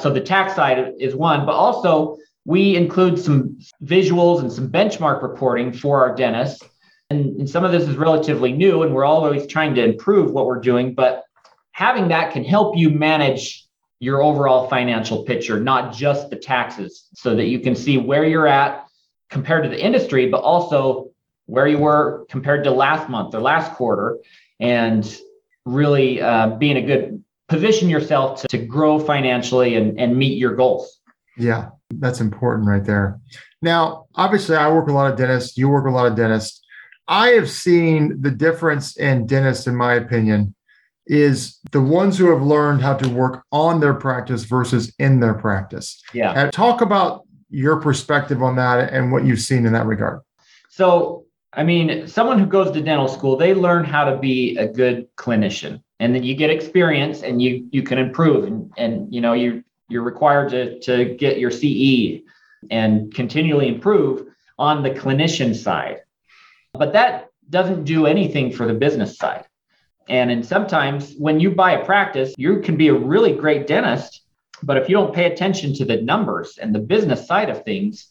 So 0.01 0.09
the 0.09 0.21
tax 0.21 0.55
side 0.55 0.93
is 0.99 1.15
one, 1.15 1.45
but 1.45 1.53
also 1.53 2.17
we 2.45 2.75
include 2.75 3.19
some 3.19 3.59
visuals 3.83 4.39
and 4.39 4.51
some 4.51 4.69
benchmark 4.69 5.21
reporting 5.21 5.73
for 5.73 5.99
our 5.99 6.15
dentists. 6.15 6.63
And, 7.09 7.41
and 7.41 7.49
some 7.49 7.63
of 7.63 7.71
this 7.71 7.87
is 7.87 7.95
relatively 7.95 8.51
new, 8.51 8.83
and 8.83 8.93
we're 8.93 9.05
always 9.05 9.45
trying 9.47 9.75
to 9.75 9.83
improve 9.83 10.31
what 10.31 10.45
we're 10.45 10.61
doing. 10.61 10.93
But 10.93 11.23
having 11.71 12.07
that 12.09 12.33
can 12.33 12.43
help 12.43 12.77
you 12.77 12.89
manage 12.89 13.67
your 13.99 14.21
overall 14.21 14.67
financial 14.67 15.23
picture, 15.23 15.59
not 15.59 15.93
just 15.93 16.29
the 16.29 16.35
taxes, 16.35 17.07
so 17.13 17.35
that 17.35 17.45
you 17.45 17.59
can 17.59 17.75
see 17.75 17.97
where 17.97 18.25
you're 18.25 18.47
at 18.47 18.85
compared 19.29 19.63
to 19.63 19.69
the 19.69 19.79
industry, 19.81 20.29
but 20.29 20.41
also 20.41 21.09
where 21.45 21.67
you 21.67 21.77
were 21.77 22.25
compared 22.29 22.63
to 22.63 22.71
last 22.71 23.09
month 23.09 23.33
or 23.35 23.41
last 23.41 23.73
quarter, 23.73 24.17
and 24.59 25.19
really 25.65 26.21
uh, 26.21 26.49
be 26.49 26.71
in 26.71 26.77
a 26.77 26.81
good 26.81 27.23
position 27.47 27.89
yourself 27.89 28.41
to, 28.41 28.47
to 28.47 28.57
grow 28.57 28.99
financially 28.99 29.75
and, 29.75 29.99
and 29.99 30.17
meet 30.17 30.37
your 30.37 30.55
goals. 30.55 30.99
Yeah, 31.37 31.69
that's 31.91 32.21
important 32.21 32.67
right 32.67 32.83
there. 32.83 33.19
Now, 33.61 34.05
obviously, 34.15 34.55
I 34.55 34.71
work 34.71 34.85
with 34.85 34.95
a 34.95 34.97
lot 34.97 35.11
of 35.11 35.17
dentists. 35.17 35.57
You 35.57 35.69
work 35.69 35.85
with 35.85 35.93
a 35.93 35.95
lot 35.95 36.07
of 36.07 36.15
dentists. 36.15 36.62
I 37.07 37.29
have 37.29 37.49
seen 37.49 38.21
the 38.21 38.31
difference 38.31 38.97
in 38.97 39.27
dentists, 39.27 39.67
in 39.67 39.75
my 39.75 39.93
opinion, 39.93 40.55
is 41.05 41.59
the 41.71 41.81
ones 41.81 42.17
who 42.17 42.29
have 42.29 42.41
learned 42.41 42.81
how 42.81 42.95
to 42.95 43.09
work 43.09 43.43
on 43.51 43.79
their 43.79 43.93
practice 43.93 44.45
versus 44.45 44.93
in 44.99 45.19
their 45.19 45.33
practice. 45.33 46.01
Yeah. 46.13 46.31
And 46.31 46.53
talk 46.53 46.81
about 46.81 47.23
your 47.49 47.81
perspective 47.81 48.41
on 48.41 48.55
that 48.55 48.93
and 48.93 49.11
what 49.11 49.25
you've 49.25 49.41
seen 49.41 49.65
in 49.65 49.73
that 49.73 49.85
regard. 49.85 50.21
So 50.69 51.25
I 51.55 51.63
mean, 51.63 52.07
someone 52.07 52.39
who 52.39 52.45
goes 52.45 52.71
to 52.71 52.81
dental 52.81 53.07
school, 53.07 53.37
they 53.37 53.53
learn 53.53 53.83
how 53.83 54.05
to 54.05 54.17
be 54.17 54.57
a 54.57 54.67
good 54.67 55.07
clinician. 55.17 55.81
And 55.99 56.15
then 56.15 56.23
you 56.23 56.35
get 56.35 56.49
experience 56.49 57.21
and 57.21 57.41
you 57.41 57.67
you 57.71 57.83
can 57.83 57.97
improve 57.97 58.45
and, 58.45 58.71
and 58.77 59.13
you 59.13 59.21
know 59.21 59.33
you 59.33 59.63
you're 59.87 60.03
required 60.03 60.49
to, 60.49 60.79
to 60.79 61.15
get 61.15 61.37
your 61.37 61.51
CE 61.51 62.23
and 62.71 63.13
continually 63.13 63.67
improve 63.67 64.27
on 64.57 64.81
the 64.81 64.89
clinician 64.89 65.55
side. 65.55 66.01
But 66.73 66.93
that 66.93 67.29
doesn't 67.49 67.83
do 67.83 68.07
anything 68.07 68.51
for 68.51 68.65
the 68.65 68.73
business 68.73 69.17
side. 69.17 69.45
And 70.09 70.31
and 70.31 70.45
sometimes 70.45 71.13
when 71.17 71.39
you 71.39 71.51
buy 71.51 71.73
a 71.73 71.85
practice, 71.85 72.33
you 72.37 72.59
can 72.61 72.75
be 72.75 72.89
a 72.89 72.93
really 72.93 73.33
great 73.33 73.67
dentist, 73.67 74.21
but 74.63 74.77
if 74.77 74.89
you 74.89 74.95
don't 74.95 75.13
pay 75.13 75.25
attention 75.31 75.73
to 75.75 75.85
the 75.85 76.01
numbers 76.01 76.57
and 76.57 76.73
the 76.73 76.79
business 76.79 77.27
side 77.27 77.49
of 77.49 77.63
things, 77.63 78.07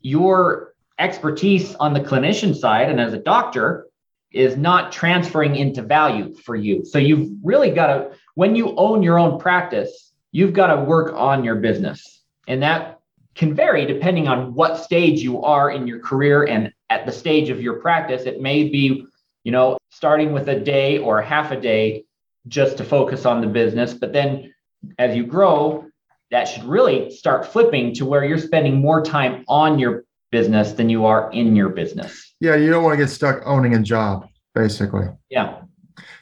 your 0.00 0.74
expertise 0.98 1.74
on 1.76 1.92
the 1.92 2.00
clinician 2.00 2.54
side 2.56 2.88
and 2.88 3.00
as 3.00 3.12
a 3.12 3.18
doctor 3.18 3.86
is 4.32 4.56
not 4.56 4.92
transferring 4.92 5.56
into 5.56 5.82
value 5.82 6.34
for 6.34 6.56
you. 6.56 6.84
So 6.84 6.98
you've 6.98 7.30
really 7.42 7.70
got 7.70 7.86
to, 7.88 8.10
when 8.34 8.56
you 8.56 8.74
own 8.76 9.02
your 9.02 9.18
own 9.18 9.38
practice, 9.38 10.12
you've 10.32 10.52
got 10.52 10.74
to 10.74 10.82
work 10.82 11.14
on 11.14 11.44
your 11.44 11.56
business. 11.56 12.22
And 12.48 12.62
that 12.62 13.00
can 13.34 13.54
vary 13.54 13.86
depending 13.86 14.28
on 14.28 14.54
what 14.54 14.78
stage 14.78 15.20
you 15.20 15.42
are 15.42 15.70
in 15.70 15.86
your 15.86 16.00
career 16.00 16.44
and 16.44 16.72
at 16.90 17.06
the 17.06 17.12
stage 17.12 17.50
of 17.50 17.60
your 17.60 17.74
practice. 17.74 18.22
It 18.22 18.40
may 18.40 18.68
be, 18.68 19.06
you 19.44 19.52
know, 19.52 19.78
starting 19.90 20.32
with 20.32 20.48
a 20.48 20.58
day 20.58 20.98
or 20.98 21.20
half 21.20 21.50
a 21.50 21.60
day 21.60 22.04
just 22.48 22.76
to 22.78 22.84
focus 22.84 23.26
on 23.26 23.40
the 23.40 23.46
business. 23.46 23.94
But 23.94 24.12
then 24.12 24.54
as 24.98 25.16
you 25.16 25.26
grow, 25.26 25.86
that 26.30 26.44
should 26.44 26.64
really 26.64 27.10
start 27.10 27.46
flipping 27.46 27.94
to 27.94 28.04
where 28.04 28.24
you're 28.24 28.38
spending 28.38 28.80
more 28.80 29.02
time 29.02 29.44
on 29.48 29.78
your 29.78 30.04
business 30.30 30.72
than 30.72 30.88
you 30.88 31.06
are 31.06 31.30
in 31.32 31.54
your 31.54 31.70
business. 31.70 32.34
Yeah, 32.40 32.56
you 32.56 32.70
don't 32.70 32.82
want 32.82 32.94
to 32.98 33.04
get 33.04 33.10
stuck 33.10 33.42
owning 33.44 33.74
a 33.74 33.82
job, 33.82 34.28
basically. 34.54 35.06
Yeah. 35.30 35.62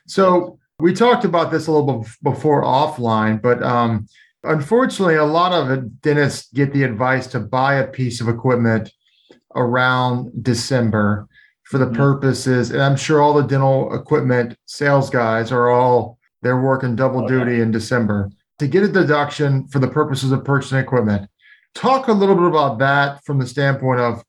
So 0.07 0.59
we 0.79 0.93
talked 0.93 1.25
about 1.25 1.51
this 1.51 1.67
a 1.67 1.73
little 1.73 2.01
bit 2.01 2.11
before 2.23 2.63
offline, 2.63 3.41
but 3.41 3.63
um, 3.63 4.07
unfortunately, 4.43 5.17
a 5.17 5.25
lot 5.25 5.53
of 5.53 6.01
dentists 6.03 6.53
get 6.53 6.73
the 6.73 6.83
advice 6.83 7.27
to 7.29 7.41
buy 7.41 7.77
a 7.77 7.87
piece 7.87 8.21
of 8.21 8.29
equipment 8.29 8.93
around 9.55 10.31
December 10.43 11.29
for 11.65 11.79
the 11.79 11.87
mm-hmm. 11.87 11.97
purposes, 11.97 12.71
and 12.71 12.83
I'm 12.83 12.97
sure 12.97 13.23
all 13.23 13.35
the 13.35 13.43
dental 13.43 13.95
equipment 13.95 14.57
sales 14.67 15.11
guys 15.11 15.51
are 15.51 15.71
all 15.71 16.19
they're 16.43 16.61
working 16.61 16.95
double 16.95 17.27
duty 17.27 17.61
in 17.61 17.71
December 17.71 18.31
to 18.59 18.67
get 18.67 18.83
a 18.83 18.89
deduction 18.89 19.67
for 19.69 19.79
the 19.79 19.89
purposes 19.89 20.31
of 20.31 20.45
purchasing 20.45 20.79
equipment. 20.79 21.29
Talk 21.75 22.09
a 22.09 22.13
little 22.13 22.35
bit 22.35 22.45
about 22.45 22.79
that 22.79 23.25
from 23.25 23.39
the 23.39 23.47
standpoint 23.47 24.01
of 24.01 24.23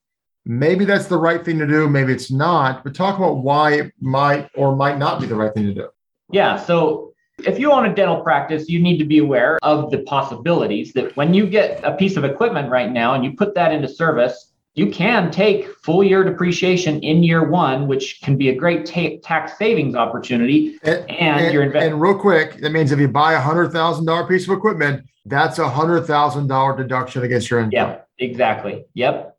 maybe 0.46 0.86
that's 0.86 1.08
the 1.08 1.18
right 1.18 1.44
thing 1.44 1.60
to 1.60 1.68
do, 1.68 1.90
maybe 1.90 2.14
it's 2.14 2.32
not, 2.32 2.84
but 2.84 2.96
talk 2.96 3.18
about 3.18 3.38
why 3.38 3.74
it 3.74 3.94
might 4.00 4.50
or 4.56 4.76
might 4.76 4.98
not 4.98 5.20
be 5.20 5.28
the 5.28 5.36
right 5.36 5.54
thing 5.54 5.66
to 5.68 5.74
do. 5.74 5.90
Yeah. 6.32 6.58
So 6.58 7.14
if 7.44 7.60
you 7.60 7.72
own 7.72 7.86
a 7.86 7.94
dental 7.94 8.22
practice, 8.22 8.70
you 8.70 8.80
need 8.80 8.98
to 8.98 9.06
be 9.06 9.18
aware 9.18 9.60
of 9.62 9.92
the 9.92 10.00
possibilities 10.04 10.94
that 10.94 11.16
when 11.18 11.34
you 11.34 11.48
get 11.48 11.84
a 11.84 11.92
piece 11.92 12.16
of 12.16 12.24
equipment 12.24 12.70
right 12.70 12.92
now 12.92 13.14
and 13.14 13.24
you 13.24 13.34
put 13.34 13.54
that 13.56 13.74
into 13.74 13.88
service, 13.88 14.54
you 14.76 14.92
can 14.92 15.32
take 15.32 15.68
full 15.80 16.04
year 16.04 16.24
depreciation 16.24 17.00
in 17.00 17.24
year 17.24 17.50
one, 17.50 17.88
which 17.88 18.22
can 18.22 18.38
be 18.38 18.50
a 18.50 18.56
great 18.56 18.86
ta- 18.86 19.18
tax 19.24 19.58
savings 19.58 19.96
opportunity. 19.96 20.78
And, 20.84 21.10
and, 21.10 21.40
and 21.46 21.54
you're 21.54 21.64
investing. 21.64 21.94
And 21.94 22.02
real 22.02 22.20
quick, 22.20 22.60
that 22.60 22.72
means 22.72 22.92
if 22.92 23.00
you 23.00 23.08
buy 23.08 23.34
a 23.34 23.40
hundred 23.40 23.72
thousand 23.72 24.06
dollar 24.06 24.28
piece 24.28 24.48
of 24.48 24.56
equipment, 24.56 25.08
that's 25.26 25.60
a 25.60 25.70
hundred 25.70 26.02
thousand 26.04 26.48
dollar 26.48 26.76
deduction 26.76 27.24
against 27.24 27.50
your 27.50 27.62
income. 27.62 27.72
Yeah, 27.72 28.02
exactly. 28.20 28.86
Yep. 28.94 29.38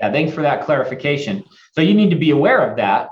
Yeah, 0.00 0.12
thanks 0.12 0.32
for 0.32 0.40
that 0.42 0.64
clarification. 0.64 1.44
So 1.72 1.82
you 1.82 1.92
need 1.92 2.10
to 2.10 2.16
be 2.16 2.30
aware 2.30 2.68
of 2.68 2.76
that. 2.78 3.10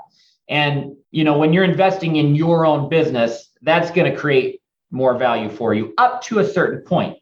And 0.49 0.95
you 1.11 1.23
know, 1.23 1.37
when 1.37 1.53
you're 1.53 1.63
investing 1.63 2.15
in 2.15 2.33
your 2.35 2.65
own 2.65 2.89
business, 2.89 3.51
that's 3.61 3.91
going 3.91 4.11
to 4.11 4.17
create 4.17 4.61
more 4.89 5.15
value 5.15 5.49
for 5.49 5.75
you 5.75 5.93
up 5.99 6.23
to 6.23 6.39
a 6.39 6.45
certain 6.47 6.81
point. 6.81 7.17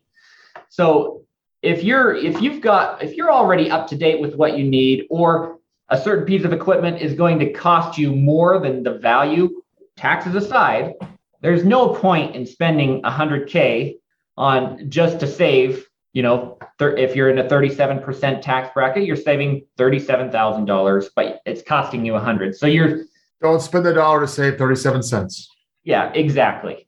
So 0.69 1.24
if 1.65 1.83
you're 1.83 2.15
if 2.15 2.41
you've 2.41 2.61
got 2.61 3.01
if 3.03 3.15
you're 3.15 3.31
already 3.31 3.71
up 3.71 3.87
to 3.87 3.95
date 3.95 4.21
with 4.21 4.35
what 4.35 4.57
you 4.57 4.63
need 4.63 5.05
or 5.09 5.59
a 5.89 5.99
certain 5.99 6.25
piece 6.25 6.45
of 6.45 6.53
equipment 6.53 7.01
is 7.01 7.13
going 7.13 7.39
to 7.39 7.51
cost 7.51 7.97
you 7.97 8.15
more 8.15 8.59
than 8.59 8.83
the 8.83 8.93
value 8.93 9.61
taxes 9.97 10.35
aside 10.35 10.93
there's 11.41 11.65
no 11.65 11.89
point 11.89 12.35
in 12.35 12.45
spending 12.45 13.01
100k 13.01 13.97
on 14.37 14.89
just 14.89 15.19
to 15.19 15.27
save 15.27 15.87
you 16.13 16.21
know 16.21 16.57
thir- 16.77 16.95
if 16.95 17.15
you're 17.15 17.29
in 17.29 17.39
a 17.39 17.43
37% 17.43 18.41
tax 18.41 18.69
bracket 18.73 19.05
you're 19.05 19.15
saving 19.15 19.65
$37000 19.79 21.09
but 21.15 21.41
it's 21.45 21.61
costing 21.61 22.05
you 22.05 22.13
100 22.13 22.55
so 22.55 22.67
you're 22.67 23.05
don't 23.41 23.61
spend 23.61 23.85
the 23.85 23.93
dollar 23.93 24.21
to 24.21 24.27
save 24.27 24.57
37 24.57 25.03
cents. 25.03 25.49
Yeah 25.83 26.11
exactly. 26.13 26.87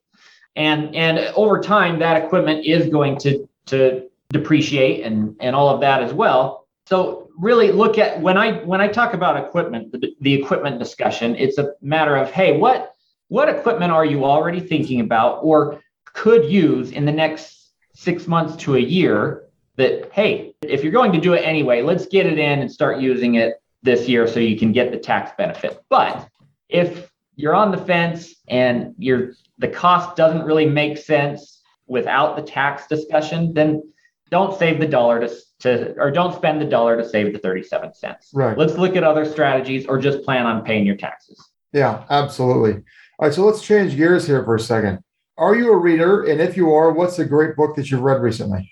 And 0.56 0.96
and 0.96 1.20
over 1.36 1.60
time 1.62 2.00
that 2.00 2.24
equipment 2.24 2.66
is 2.66 2.90
going 2.90 3.18
to 3.20 3.48
to 3.68 4.07
depreciate 4.30 5.06
and 5.06 5.36
and 5.40 5.56
all 5.56 5.70
of 5.70 5.82
that 5.82 6.02
as 6.04 6.14
well. 6.14 6.68
So 6.88 7.30
really 7.38 7.72
look 7.72 7.98
at 7.98 8.22
when 8.22 8.38
I 8.38 8.64
when 8.64 8.82
I 8.82 8.88
talk 8.88 9.14
about 9.14 9.38
equipment, 9.38 9.92
the, 9.92 10.14
the 10.22 10.34
equipment 10.34 10.80
discussion, 10.80 11.36
it's 11.36 11.58
a 11.58 11.74
matter 11.82 12.16
of 12.16 12.32
hey, 12.32 12.58
what 12.58 12.94
what 13.30 13.50
equipment 13.50 13.92
are 13.92 14.06
you 14.06 14.26
already 14.26 14.60
thinking 14.60 15.02
about 15.02 15.40
or 15.44 15.82
could 16.14 16.46
use 16.46 16.92
in 16.92 17.06
the 17.06 17.12
next 17.12 17.72
six 17.94 18.28
months 18.28 18.56
to 18.64 18.76
a 18.76 18.80
year 18.80 19.44
that 19.76 20.12
hey, 20.12 20.56
if 20.62 20.84
you're 20.84 20.92
going 20.92 21.12
to 21.12 21.22
do 21.22 21.34
it 21.34 21.40
anyway, 21.40 21.82
let's 21.82 22.08
get 22.08 22.26
it 22.26 22.40
in 22.40 22.60
and 22.60 22.72
start 22.72 23.00
using 23.00 23.36
it 23.36 23.56
this 23.84 24.08
year 24.08 24.28
so 24.28 24.40
you 24.40 24.58
can 24.58 24.72
get 24.72 24.92
the 24.92 24.98
tax 24.98 25.32
benefit. 25.38 25.80
But 25.90 26.28
if 26.68 27.10
you're 27.36 27.56
on 27.56 27.72
the 27.72 27.78
fence 27.78 28.36
and 28.48 28.96
you're 28.98 29.34
the 29.60 29.68
cost 29.68 30.16
doesn't 30.16 30.44
really 30.44 30.66
make 30.66 30.98
sense 30.98 31.62
without 31.86 32.36
the 32.36 32.42
tax 32.42 32.88
discussion, 32.88 33.54
then 33.54 33.84
don't 34.30 34.58
save 34.58 34.80
the 34.80 34.88
dollar 34.88 35.20
to, 35.22 35.36
to 35.60 35.96
or 35.98 36.12
don't 36.12 36.36
spend 36.36 36.62
the 36.62 36.66
dollar 36.66 36.98
to 36.98 37.08
save 37.08 37.34
the 37.34 37.40
37 37.40 37.94
cents. 37.94 38.32
Right. 38.34 38.58
Let's 38.58 38.76
look 38.76 38.96
at 38.96 39.04
other 39.04 39.26
strategies 39.26 39.86
or 39.86 39.98
just 39.98 40.24
plan 40.24 40.46
on 40.46 40.64
paying 40.64 40.86
your 40.86 40.96
taxes. 40.96 41.44
Yeah, 41.74 42.06
absolutely. 42.10 42.84
All 43.20 43.28
right, 43.28 43.34
so 43.34 43.46
let's 43.46 43.62
change 43.62 43.96
gears 43.96 44.28
here 44.28 44.44
for 44.44 44.56
a 44.56 44.60
second. 44.60 45.00
Are 45.38 45.56
you 45.56 45.72
a 45.72 45.78
reader? 45.78 46.24
And 46.24 46.42
if 46.42 46.58
you 46.58 46.74
are, 46.74 46.92
what's 46.92 47.20
a 47.20 47.26
great 47.26 47.56
book 47.56 47.76
that 47.76 47.92
you've 47.92 48.02
read 48.02 48.22
recently? 48.22 48.72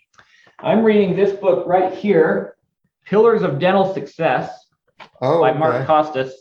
I'm 0.60 0.84
reading 0.84 1.16
this 1.16 1.38
book 1.38 1.68
right 1.68 1.94
here, 1.94 2.56
Pillars 3.06 3.44
of 3.44 3.60
Dental 3.60 3.94
Success 3.94 4.52
oh, 5.22 5.42
by 5.42 5.54
Mark 5.54 5.76
okay. 5.76 5.86
Costes. 5.86 6.34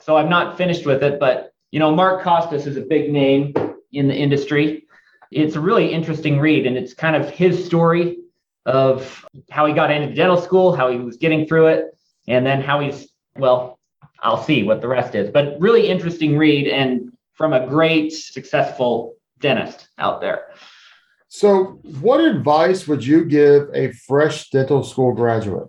So 0.00 0.16
I'm 0.16 0.28
not 0.28 0.56
finished 0.56 0.86
with 0.86 1.02
it, 1.02 1.20
but 1.20 1.52
you 1.70 1.78
know, 1.78 1.94
Mark 1.94 2.22
Costes 2.22 2.66
is 2.66 2.76
a 2.76 2.80
big 2.80 3.12
name 3.12 3.54
in 3.92 4.08
the 4.08 4.14
industry. 4.14 4.86
It's 5.30 5.56
a 5.56 5.60
really 5.60 5.92
interesting 5.92 6.38
read, 6.38 6.66
and 6.66 6.76
it's 6.76 6.94
kind 6.94 7.14
of 7.14 7.28
his 7.30 7.64
story 7.64 8.18
of 8.66 9.24
how 9.50 9.66
he 9.66 9.72
got 9.72 9.90
into 9.90 10.14
dental 10.14 10.40
school, 10.40 10.74
how 10.74 10.90
he 10.90 10.98
was 10.98 11.16
getting 11.16 11.46
through 11.46 11.68
it, 11.68 11.96
and 12.26 12.44
then 12.44 12.60
how 12.60 12.80
he's, 12.80 13.08
well, 13.36 13.78
I'll 14.20 14.42
see 14.42 14.62
what 14.62 14.80
the 14.80 14.88
rest 14.88 15.14
is. 15.14 15.30
But 15.30 15.60
really 15.60 15.88
interesting 15.88 16.36
read 16.36 16.68
and 16.68 17.12
from 17.34 17.52
a 17.52 17.66
great, 17.66 18.12
successful 18.12 19.14
dentist 19.38 19.88
out 19.98 20.20
there. 20.20 20.48
So, 21.28 21.80
what 22.00 22.20
advice 22.20 22.88
would 22.88 23.04
you 23.04 23.24
give 23.24 23.68
a 23.74 23.92
fresh 23.92 24.50
dental 24.50 24.82
school 24.82 25.12
graduate? 25.12 25.68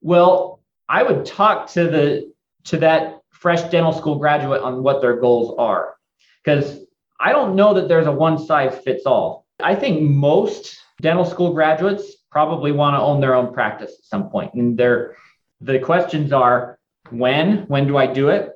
Well, 0.00 0.60
I 0.88 1.02
would 1.02 1.24
talk 1.24 1.70
to 1.72 1.84
the 1.84 2.32
to 2.64 2.76
that 2.78 3.20
fresh 3.30 3.62
dental 3.70 3.92
school 3.92 4.16
graduate 4.16 4.60
on 4.62 4.82
what 4.82 5.00
their 5.00 5.16
goals 5.16 5.54
are. 5.58 5.96
Because 6.44 6.84
I 7.18 7.32
don't 7.32 7.56
know 7.56 7.74
that 7.74 7.88
there's 7.88 8.06
a 8.06 8.12
one 8.12 8.38
size 8.38 8.78
fits 8.84 9.06
all. 9.06 9.46
I 9.62 9.74
think 9.74 10.02
most 10.02 10.78
dental 11.00 11.24
school 11.24 11.52
graduates 11.52 12.16
probably 12.30 12.72
want 12.72 12.94
to 12.94 13.00
own 13.00 13.20
their 13.20 13.34
own 13.34 13.52
practice 13.52 13.92
at 13.98 14.04
some 14.04 14.30
point. 14.30 14.54
And 14.54 14.78
they're, 14.78 15.16
the 15.60 15.78
questions 15.78 16.32
are 16.32 16.78
when, 17.10 17.64
when 17.66 17.86
do 17.86 17.96
I 17.96 18.06
do 18.06 18.28
it? 18.28 18.50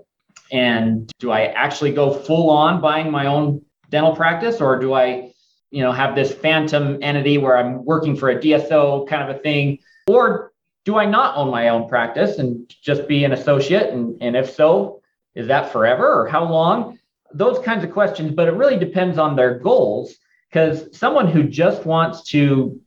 And 0.52 1.10
do 1.18 1.30
I 1.30 1.46
actually 1.46 1.92
go 1.92 2.12
full 2.12 2.50
on 2.50 2.80
buying 2.80 3.10
my 3.10 3.26
own 3.26 3.62
dental 3.90 4.14
practice 4.14 4.60
or 4.60 4.78
do 4.78 4.94
I, 4.94 5.32
you 5.70 5.82
know, 5.82 5.90
have 5.90 6.14
this 6.14 6.32
phantom 6.32 6.98
entity 7.02 7.38
where 7.38 7.56
I'm 7.56 7.84
working 7.84 8.16
for 8.16 8.30
a 8.30 8.38
DSO 8.38 9.08
kind 9.08 9.28
of 9.28 9.36
a 9.36 9.38
thing? 9.40 9.78
Or 10.06 10.52
do 10.84 10.98
I 10.98 11.06
not 11.06 11.36
own 11.36 11.50
my 11.50 11.68
own 11.70 11.88
practice 11.88 12.38
and 12.38 12.72
just 12.82 13.08
be 13.08 13.24
an 13.24 13.32
associate? 13.32 13.92
And, 13.92 14.22
and 14.22 14.36
if 14.36 14.54
so, 14.54 15.00
is 15.34 15.48
that 15.48 15.72
forever 15.72 16.22
or 16.22 16.28
how 16.28 16.44
long? 16.44 16.98
Those 17.32 17.58
kinds 17.64 17.82
of 17.82 17.90
questions, 17.90 18.32
but 18.32 18.46
it 18.46 18.52
really 18.54 18.78
depends 18.78 19.18
on 19.18 19.34
their 19.34 19.58
goals 19.58 20.14
because 20.54 20.96
someone 20.96 21.26
who 21.26 21.42
just 21.42 21.84
wants 21.84 22.22
to 22.22 22.80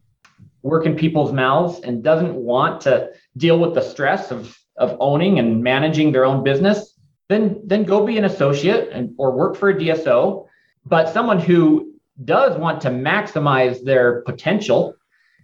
work 0.62 0.86
in 0.86 0.96
people's 0.96 1.34
mouths 1.34 1.82
and 1.82 2.02
doesn't 2.02 2.34
want 2.34 2.80
to 2.80 3.10
deal 3.36 3.60
with 3.60 3.74
the 3.74 3.82
stress 3.82 4.32
of, 4.32 4.58
of 4.78 4.96
owning 5.02 5.38
and 5.38 5.62
managing 5.62 6.14
their 6.14 6.24
own 6.24 6.46
business, 6.46 6.98
then, 7.28 7.60
then 7.66 7.84
go 7.84 8.06
be 8.06 8.18
an 8.18 8.24
associate 8.24 8.90
and, 8.94 9.14
or 9.18 9.34
work 9.34 9.58
for 9.58 9.68
a 9.68 9.76
DSO. 9.76 10.48
But 10.86 11.12
someone 11.12 11.42
who 11.42 11.94
does 12.24 12.58
want 12.58 12.80
to 12.84 12.90
maximize 12.90 13.84
their 13.84 14.22
potential 14.22 14.96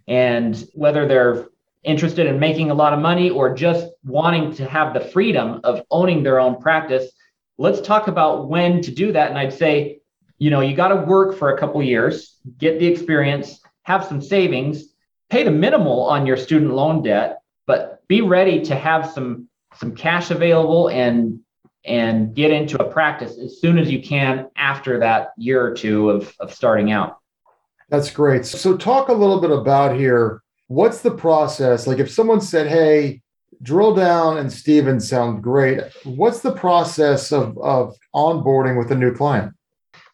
and 0.08 0.66
whether 0.72 1.06
they're 1.06 1.48
interested 1.82 2.26
in 2.26 2.40
making 2.40 2.70
a 2.70 2.74
lot 2.74 2.94
of 2.94 3.00
money 3.00 3.28
or 3.28 3.54
just 3.54 3.88
wanting 4.02 4.54
to 4.54 4.64
have 4.66 4.94
the 4.94 5.00
freedom 5.00 5.60
of 5.62 5.82
owning 5.90 6.22
their 6.22 6.40
own 6.40 6.58
practice, 6.58 7.12
let's 7.58 7.82
talk 7.82 8.08
about 8.08 8.48
when 8.48 8.80
to 8.80 8.90
do 8.90 9.12
that. 9.12 9.28
And 9.28 9.38
I'd 9.38 9.52
say, 9.52 10.00
you 10.44 10.50
know, 10.50 10.60
you 10.60 10.76
got 10.76 10.88
to 10.88 10.96
work 10.96 11.38
for 11.38 11.54
a 11.54 11.58
couple 11.58 11.82
years, 11.82 12.36
get 12.58 12.78
the 12.78 12.86
experience, 12.86 13.62
have 13.84 14.04
some 14.04 14.20
savings, 14.20 14.94
pay 15.30 15.42
the 15.42 15.50
minimal 15.50 16.02
on 16.02 16.26
your 16.26 16.36
student 16.36 16.74
loan 16.74 17.02
debt, 17.02 17.38
but 17.66 18.06
be 18.08 18.20
ready 18.20 18.60
to 18.60 18.76
have 18.76 19.10
some 19.10 19.48
some 19.76 19.96
cash 19.96 20.30
available 20.30 20.88
and 20.88 21.40
and 21.86 22.34
get 22.34 22.50
into 22.50 22.76
a 22.78 22.92
practice 22.92 23.38
as 23.38 23.58
soon 23.58 23.78
as 23.78 23.90
you 23.90 24.02
can 24.02 24.50
after 24.54 24.98
that 24.98 25.30
year 25.38 25.64
or 25.64 25.72
two 25.72 26.10
of, 26.10 26.34
of 26.40 26.52
starting 26.52 26.92
out. 26.92 27.16
That's 27.88 28.10
great. 28.10 28.44
So 28.44 28.76
talk 28.76 29.08
a 29.08 29.14
little 29.14 29.40
bit 29.40 29.50
about 29.50 29.96
here. 29.96 30.42
What's 30.66 31.00
the 31.00 31.10
process? 31.10 31.86
Like 31.86 32.00
if 32.00 32.10
someone 32.10 32.42
said, 32.42 32.66
hey, 32.66 33.22
drill 33.62 33.94
down 33.94 34.36
and 34.36 34.52
Steven 34.52 35.00
sound 35.00 35.42
great. 35.42 35.80
What's 36.04 36.40
the 36.40 36.52
process 36.52 37.32
of, 37.32 37.56
of 37.56 37.96
onboarding 38.14 38.78
with 38.78 38.92
a 38.92 38.94
new 38.94 39.14
client? 39.14 39.54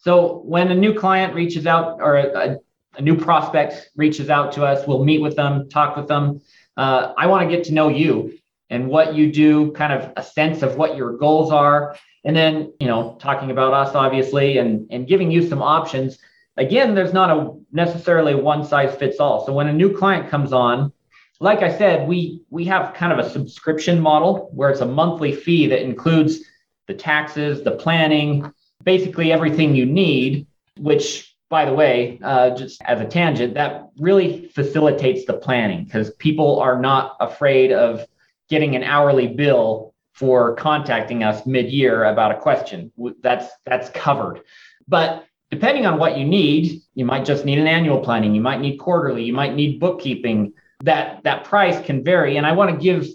So 0.01 0.39
when 0.39 0.71
a 0.71 0.75
new 0.75 0.93
client 0.93 1.33
reaches 1.35 1.67
out 1.67 1.99
or 2.01 2.17
a, 2.17 2.57
a 2.97 3.01
new 3.01 3.15
prospect 3.15 3.91
reaches 3.95 4.29
out 4.29 4.51
to 4.53 4.65
us, 4.65 4.85
we'll 4.87 5.03
meet 5.03 5.21
with 5.21 5.35
them, 5.35 5.69
talk 5.69 5.95
with 5.95 6.07
them. 6.07 6.41
Uh, 6.75 7.13
I 7.17 7.27
want 7.27 7.47
to 7.47 7.55
get 7.55 7.65
to 7.65 7.73
know 7.73 7.87
you 7.87 8.33
and 8.69 8.87
what 8.87 9.13
you 9.13 9.31
do, 9.31 9.71
kind 9.73 9.93
of 9.93 10.11
a 10.17 10.23
sense 10.23 10.63
of 10.63 10.75
what 10.75 10.97
your 10.97 11.17
goals 11.17 11.51
are. 11.51 11.95
And 12.23 12.35
then, 12.35 12.73
you 12.79 12.87
know, 12.87 13.17
talking 13.19 13.51
about 13.51 13.73
us, 13.73 13.93
obviously, 13.93 14.57
and, 14.57 14.87
and 14.91 15.07
giving 15.07 15.29
you 15.29 15.47
some 15.47 15.61
options. 15.61 16.17
Again, 16.57 16.95
there's 16.95 17.13
not 17.13 17.29
a 17.29 17.55
necessarily 17.71 18.35
one 18.35 18.65
size 18.65 18.95
fits 18.95 19.19
all. 19.19 19.45
So 19.45 19.53
when 19.53 19.67
a 19.67 19.73
new 19.73 19.95
client 19.95 20.29
comes 20.29 20.51
on, 20.51 20.91
like 21.39 21.63
I 21.63 21.75
said, 21.75 22.07
we 22.07 22.43
we 22.51 22.65
have 22.65 22.93
kind 22.93 23.11
of 23.11 23.19
a 23.19 23.29
subscription 23.29 23.99
model 23.99 24.51
where 24.53 24.69
it's 24.69 24.81
a 24.81 24.85
monthly 24.85 25.33
fee 25.33 25.65
that 25.67 25.81
includes 25.81 26.39
the 26.87 26.93
taxes, 26.93 27.63
the 27.63 27.71
planning, 27.71 28.51
basically 28.83 29.31
everything 29.31 29.75
you 29.75 29.85
need, 29.85 30.47
which 30.77 31.31
by 31.49 31.65
the 31.65 31.73
way, 31.73 32.17
uh, 32.23 32.51
just 32.51 32.81
as 32.83 33.01
a 33.01 33.05
tangent, 33.05 33.53
that 33.55 33.89
really 33.99 34.47
facilitates 34.55 35.25
the 35.25 35.33
planning 35.33 35.83
because 35.83 36.11
people 36.11 36.59
are 36.61 36.79
not 36.79 37.17
afraid 37.19 37.73
of 37.73 38.07
getting 38.49 38.75
an 38.75 38.83
hourly 38.83 39.27
bill 39.27 39.93
for 40.13 40.55
contacting 40.55 41.23
us 41.23 41.45
mid-year 41.45 42.05
about 42.05 42.31
a 42.31 42.39
question. 42.39 42.91
That's 43.21 43.47
that's 43.65 43.89
covered. 43.89 44.41
But 44.87 45.25
depending 45.49 45.85
on 45.85 45.99
what 45.99 46.17
you 46.17 46.25
need, 46.25 46.81
you 46.95 47.03
might 47.05 47.25
just 47.25 47.43
need 47.43 47.59
an 47.59 47.67
annual 47.67 47.99
planning, 47.99 48.33
you 48.33 48.41
might 48.41 48.61
need 48.61 48.77
quarterly, 48.77 49.23
you 49.23 49.33
might 49.33 49.53
need 49.53 49.79
bookkeeping. 49.79 50.53
That 50.83 51.23
that 51.25 51.43
price 51.43 51.79
can 51.85 52.03
vary 52.03 52.37
and 52.37 52.45
I 52.45 52.53
want 52.53 52.71
to 52.71 52.81
give 52.81 53.07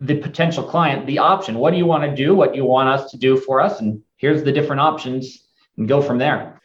the 0.00 0.16
potential 0.16 0.64
client 0.64 1.06
the 1.06 1.18
option. 1.18 1.58
What 1.58 1.72
do 1.72 1.76
you 1.76 1.86
want 1.86 2.04
to 2.04 2.14
do? 2.14 2.34
What 2.34 2.52
do 2.52 2.58
you 2.58 2.64
want 2.64 2.88
us 2.88 3.10
to 3.10 3.18
do 3.18 3.36
for 3.36 3.60
us? 3.60 3.80
And 3.80 4.02
here's 4.16 4.42
the 4.42 4.52
different 4.52 4.80
options 4.80 5.46
and 5.76 5.88
go 5.88 6.00
from 6.00 6.18
there. 6.18 6.60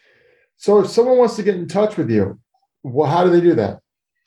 So 0.58 0.80
if 0.80 0.88
someone 0.88 1.18
wants 1.18 1.36
to 1.36 1.44
get 1.44 1.56
in 1.56 1.68
touch 1.68 1.98
with 1.98 2.10
you, 2.10 2.40
well, 2.84 3.10
how 3.10 3.24
do 3.24 3.30
they 3.30 3.42
do 3.42 3.56
that? 3.56 3.80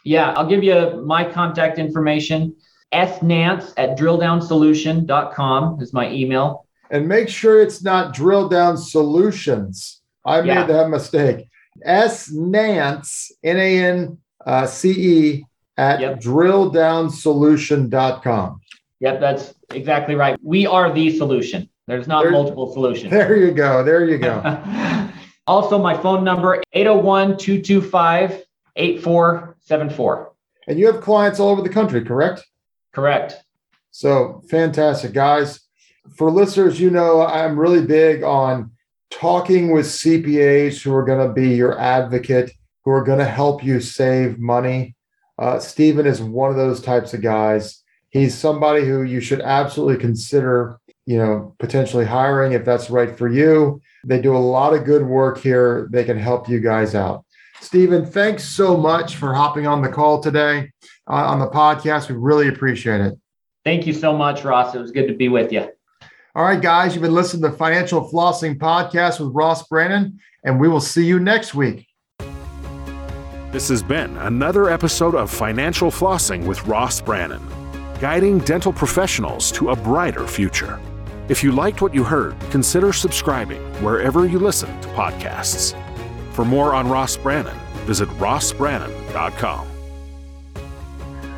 Yeah, 0.05 0.33
I'll 0.33 0.47
give 0.47 0.63
you 0.63 1.03
my 1.07 1.25
contact 1.25 1.79
information 1.79 2.55
snance 2.93 3.73
at 3.77 3.99
drilldownsolution.com 3.99 5.83
is 5.83 5.93
my 5.93 6.11
email. 6.11 6.67
And 6.91 7.07
make 7.07 7.29
sure 7.29 7.61
it's 7.61 7.83
not 7.83 8.15
drill 8.15 8.49
down 8.49 8.79
solutions. 8.79 10.01
I 10.25 10.41
yeah. 10.41 10.55
made 10.55 10.69
that 10.69 10.89
mistake. 10.89 11.47
S 11.85 12.31
Nance, 12.31 13.31
N 13.45 13.59
A 13.59 13.79
N 13.79 14.17
uh, 14.45 14.67
C 14.67 14.91
E, 14.91 15.45
at 15.77 16.01
yep. 16.01 16.19
drilldownsolution.com. 16.21 18.58
Yep, 19.01 19.21
that's 19.21 19.55
exactly 19.71 20.15
right. 20.15 20.39
We 20.43 20.67
are 20.67 20.93
the 20.93 21.17
solution. 21.17 21.69
There's 21.87 22.09
not 22.09 22.31
multiple 22.31 22.73
solutions. 22.73 23.11
There 23.11 23.37
you 23.37 23.53
go. 23.53 23.83
There 23.83 24.05
you 24.05 24.19
go. 24.19 25.11
also, 25.47 25.79
my 25.79 25.97
phone 25.97 26.25
number 26.25 26.63
801 26.73 27.39
225 27.39 28.43
8474. 28.77 30.33
And 30.67 30.79
you 30.79 30.87
have 30.93 31.01
clients 31.01 31.41
all 31.41 31.49
over 31.51 31.63
the 31.63 31.69
country, 31.69 32.05
correct? 32.05 32.45
Correct. 32.93 33.37
So 33.91 34.43
fantastic, 34.51 35.13
guys. 35.13 35.61
For 36.17 36.31
listeners, 36.31 36.81
you 36.81 36.91
know, 36.91 37.25
I'm 37.25 37.59
really 37.59 37.85
big 37.85 38.23
on 38.23 38.73
talking 39.11 39.73
with 39.73 39.87
CPAs 39.87 40.83
who 40.83 40.95
are 40.95 41.05
going 41.05 41.27
to 41.27 41.33
be 41.33 41.55
your 41.55 41.79
advocate, 41.79 42.53
who 42.85 42.91
are 42.91 43.05
going 43.05 43.19
to 43.19 43.25
help 43.25 43.65
you 43.65 43.81
save 43.81 44.39
money. 44.39 44.95
Uh, 45.39 45.59
Steven 45.59 46.07
is 46.07 46.21
one 46.21 46.51
of 46.51 46.57
those 46.57 46.83
types 46.83 47.15
of 47.15 47.23
guys. 47.23 47.83
He's 48.11 48.35
somebody 48.35 48.85
who 48.85 49.03
you 49.03 49.21
should 49.21 49.41
absolutely 49.41 50.01
consider, 50.01 50.81
you 51.07 51.19
know, 51.19 51.55
potentially 51.59 52.05
hiring 52.05 52.53
if 52.53 52.65
that's 52.65 52.91
right 52.91 53.17
for 53.17 53.29
you. 53.29 53.81
They 54.05 54.21
do 54.21 54.37
a 54.37 54.39
lot 54.39 54.75
of 54.75 54.85
good 54.85 55.05
work 55.05 55.39
here. 55.39 55.89
They 55.91 56.05
can 56.05 56.19
help 56.19 56.49
you 56.49 56.61
guys 56.61 56.95
out. 56.95 57.25
Steven, 57.61 58.07
thanks 58.07 58.45
so 58.45 58.77
much 58.77 59.17
for 59.17 59.35
hopping 59.35 59.67
on 59.67 59.83
the 59.83 59.89
call 59.89 60.23
today 60.23 60.71
uh, 61.09 61.13
on 61.13 61.41
the 61.41 61.49
podcast. 61.49 62.09
We 62.09 62.15
really 62.15 62.49
appreciate 62.49 63.01
it. 63.01 63.15
Thank 63.65 63.87
you 63.87 63.93
so 63.93 64.17
much, 64.17 64.45
Ross. 64.45 64.75
It 64.75 64.81
was 64.81 64.93
good 64.93 65.09
to 65.09 65.15
be 65.15 65.29
with 65.29 65.53
you. 65.53 65.69
All 66.35 66.45
right, 66.45 66.61
guys, 66.61 66.95
you've 66.95 67.03
been 67.03 67.15
listening 67.15 67.43
to 67.43 67.49
the 67.51 67.57
Financial 67.57 68.09
Flossing 68.11 68.57
Podcast 68.57 69.19
with 69.19 69.35
Ross 69.35 69.67
Brannan, 69.67 70.21
and 70.45 70.61
we 70.61 70.69
will 70.69 70.81
see 70.81 71.05
you 71.05 71.19
next 71.19 71.55
week. 71.55 71.87
This 73.51 73.69
has 73.71 73.83
been 73.83 74.17
another 74.19 74.71
episode 74.71 75.15
of 75.15 75.31
Financial 75.31 75.91
Flossing 75.91 76.47
with 76.47 76.65
Ross 76.67 77.01
Brannan, 77.01 77.43
guiding 78.01 78.39
dental 78.41 78.73
professionals 78.73 79.51
to 79.53 79.71
a 79.71 79.77
brighter 79.77 80.27
future. 80.27 80.81
If 81.29 81.45
you 81.45 81.53
liked 81.53 81.83
what 81.83 81.95
you 81.95 82.05
heard, 82.05 82.39
consider 82.51 82.93
subscribing 82.93 83.61
wherever 83.83 84.27
you 84.27 84.39
listen 84.39 84.81
to 84.81 84.89
podcasts. 84.89 85.75
For 86.33 86.45
more 86.45 86.75
on 86.75 86.89
Ross 86.89 87.17
Brannan, 87.17 87.59
visit 87.87 88.09
rossbrannan.com 88.21 89.69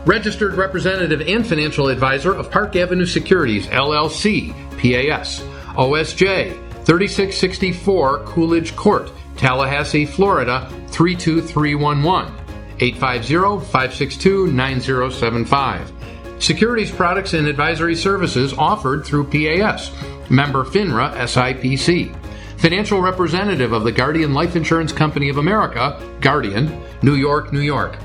registered 0.07 0.55
representative 0.55 1.21
and 1.21 1.47
financial 1.47 1.89
advisor 1.89 2.35
of 2.35 2.51
Park 2.51 2.75
Avenue 2.77 3.07
Securities, 3.07 3.67
LLC, 3.67 4.53
PAS, 4.79 5.41
OSJ 5.77 6.53
3664 6.85 8.25
Coolidge 8.25 8.75
Court, 8.75 9.13
Tallahassee, 9.37 10.07
Florida 10.07 10.69
32311, 10.89 12.33
850 12.81 13.67
562 13.71 14.47
9075. 14.49 15.93
Securities 16.41 16.91
products 16.91 17.35
and 17.35 17.47
advisory 17.47 17.95
services 17.95 18.55
offered 18.55 19.05
through 19.05 19.25
PAS, 19.25 19.93
member 20.31 20.65
FINRA 20.65 21.13
SIPC. 21.13 22.17
Financial 22.59 23.03
representative 23.03 23.73
of 23.73 23.85
the 23.85 23.93
Guardian 23.93 24.33
Life 24.33 24.57
Insurance 24.57 24.91
Company 24.91 25.29
of 25.29 25.37
America, 25.37 26.01
Guardian, 26.23 26.83
New 27.03 27.15
York, 27.15 27.53
New 27.53 27.61
York. 27.61 27.99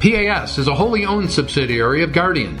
PAS 0.00 0.58
is 0.58 0.68
a 0.68 0.74
wholly 0.74 1.06
owned 1.06 1.30
subsidiary 1.30 2.02
of 2.02 2.12
Guardian. 2.12 2.60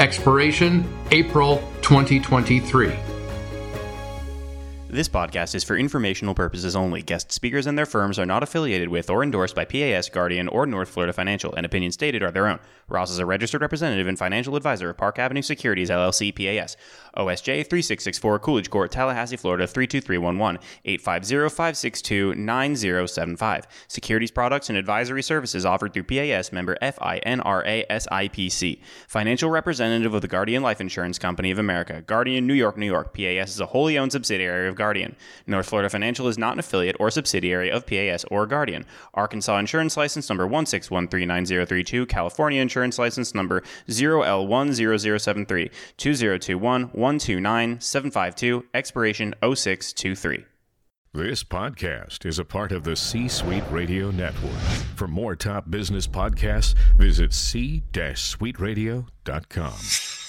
expiration 0.00 0.82
April 1.10 1.56
2023. 1.82 3.09
This 4.92 5.08
podcast 5.08 5.54
is 5.54 5.62
for 5.62 5.76
informational 5.76 6.34
purposes 6.34 6.74
only. 6.74 7.00
Guest 7.00 7.30
speakers 7.30 7.68
and 7.68 7.78
their 7.78 7.86
firms 7.86 8.18
are 8.18 8.26
not 8.26 8.42
affiliated 8.42 8.88
with 8.88 9.08
or 9.08 9.22
endorsed 9.22 9.54
by 9.54 9.64
PAS, 9.64 10.08
Guardian, 10.08 10.48
or 10.48 10.66
North 10.66 10.88
Florida 10.88 11.12
Financial, 11.12 11.54
and 11.54 11.64
opinions 11.64 11.94
stated 11.94 12.24
are 12.24 12.32
their 12.32 12.48
own. 12.48 12.58
Ross 12.88 13.12
is 13.12 13.20
a 13.20 13.26
registered 13.26 13.60
representative 13.60 14.08
and 14.08 14.18
financial 14.18 14.56
advisor 14.56 14.90
of 14.90 14.96
Park 14.96 15.20
Avenue 15.20 15.42
Securities, 15.42 15.90
LLC, 15.90 16.34
PAS. 16.34 16.76
OSJ 17.16 17.68
3664 17.68 18.40
Coolidge 18.40 18.68
Court, 18.68 18.90
Tallahassee, 18.90 19.36
Florida 19.36 19.68
32311, 19.68 20.60
850-562-9075. 20.84 23.64
Securities 23.86 24.32
products 24.32 24.70
and 24.70 24.76
advisory 24.76 25.22
services 25.22 25.64
offered 25.64 25.92
through 25.92 26.02
PAS 26.02 26.50
member 26.50 26.76
FINRA 26.82 27.86
SIPC. 27.88 28.80
Financial 29.06 29.50
representative 29.50 30.14
of 30.14 30.22
the 30.22 30.26
Guardian 30.26 30.64
Life 30.64 30.80
Insurance 30.80 31.20
Company 31.20 31.52
of 31.52 31.60
America, 31.60 32.02
Guardian, 32.02 32.48
New 32.48 32.54
York, 32.54 32.76
New 32.76 32.86
York. 32.86 33.14
PAS 33.14 33.50
is 33.50 33.60
a 33.60 33.66
wholly 33.66 33.96
owned 33.96 34.10
subsidiary 34.10 34.68
of 34.68 34.79
Guardian. 34.80 35.14
North 35.46 35.68
Florida 35.68 35.90
Financial 35.90 36.26
is 36.26 36.38
not 36.38 36.54
an 36.54 36.58
affiliate 36.58 36.96
or 36.98 37.10
subsidiary 37.10 37.70
of 37.70 37.86
PAS 37.86 38.24
or 38.30 38.46
Guardian. 38.46 38.86
Arkansas 39.12 39.58
Insurance 39.58 39.98
License 39.98 40.30
Number 40.30 40.48
1613932, 40.48 42.08
California 42.08 42.62
Insurance 42.62 42.98
License 42.98 43.34
Number 43.34 43.62
0L10073, 43.88 45.70
2021 45.98 46.82
129 46.84 47.80
752, 47.80 48.64
expiration 48.72 49.34
0623. 49.42 50.46
This 51.12 51.44
podcast 51.44 52.24
is 52.24 52.38
a 52.38 52.44
part 52.44 52.72
of 52.72 52.84
the 52.84 52.96
C 52.96 53.28
Suite 53.28 53.64
Radio 53.70 54.10
Network. 54.10 54.56
For 54.94 55.06
more 55.08 55.36
top 55.36 55.68
business 55.68 56.06
podcasts, 56.06 56.74
visit 56.96 57.34
c-suiteradio.com. 57.34 60.19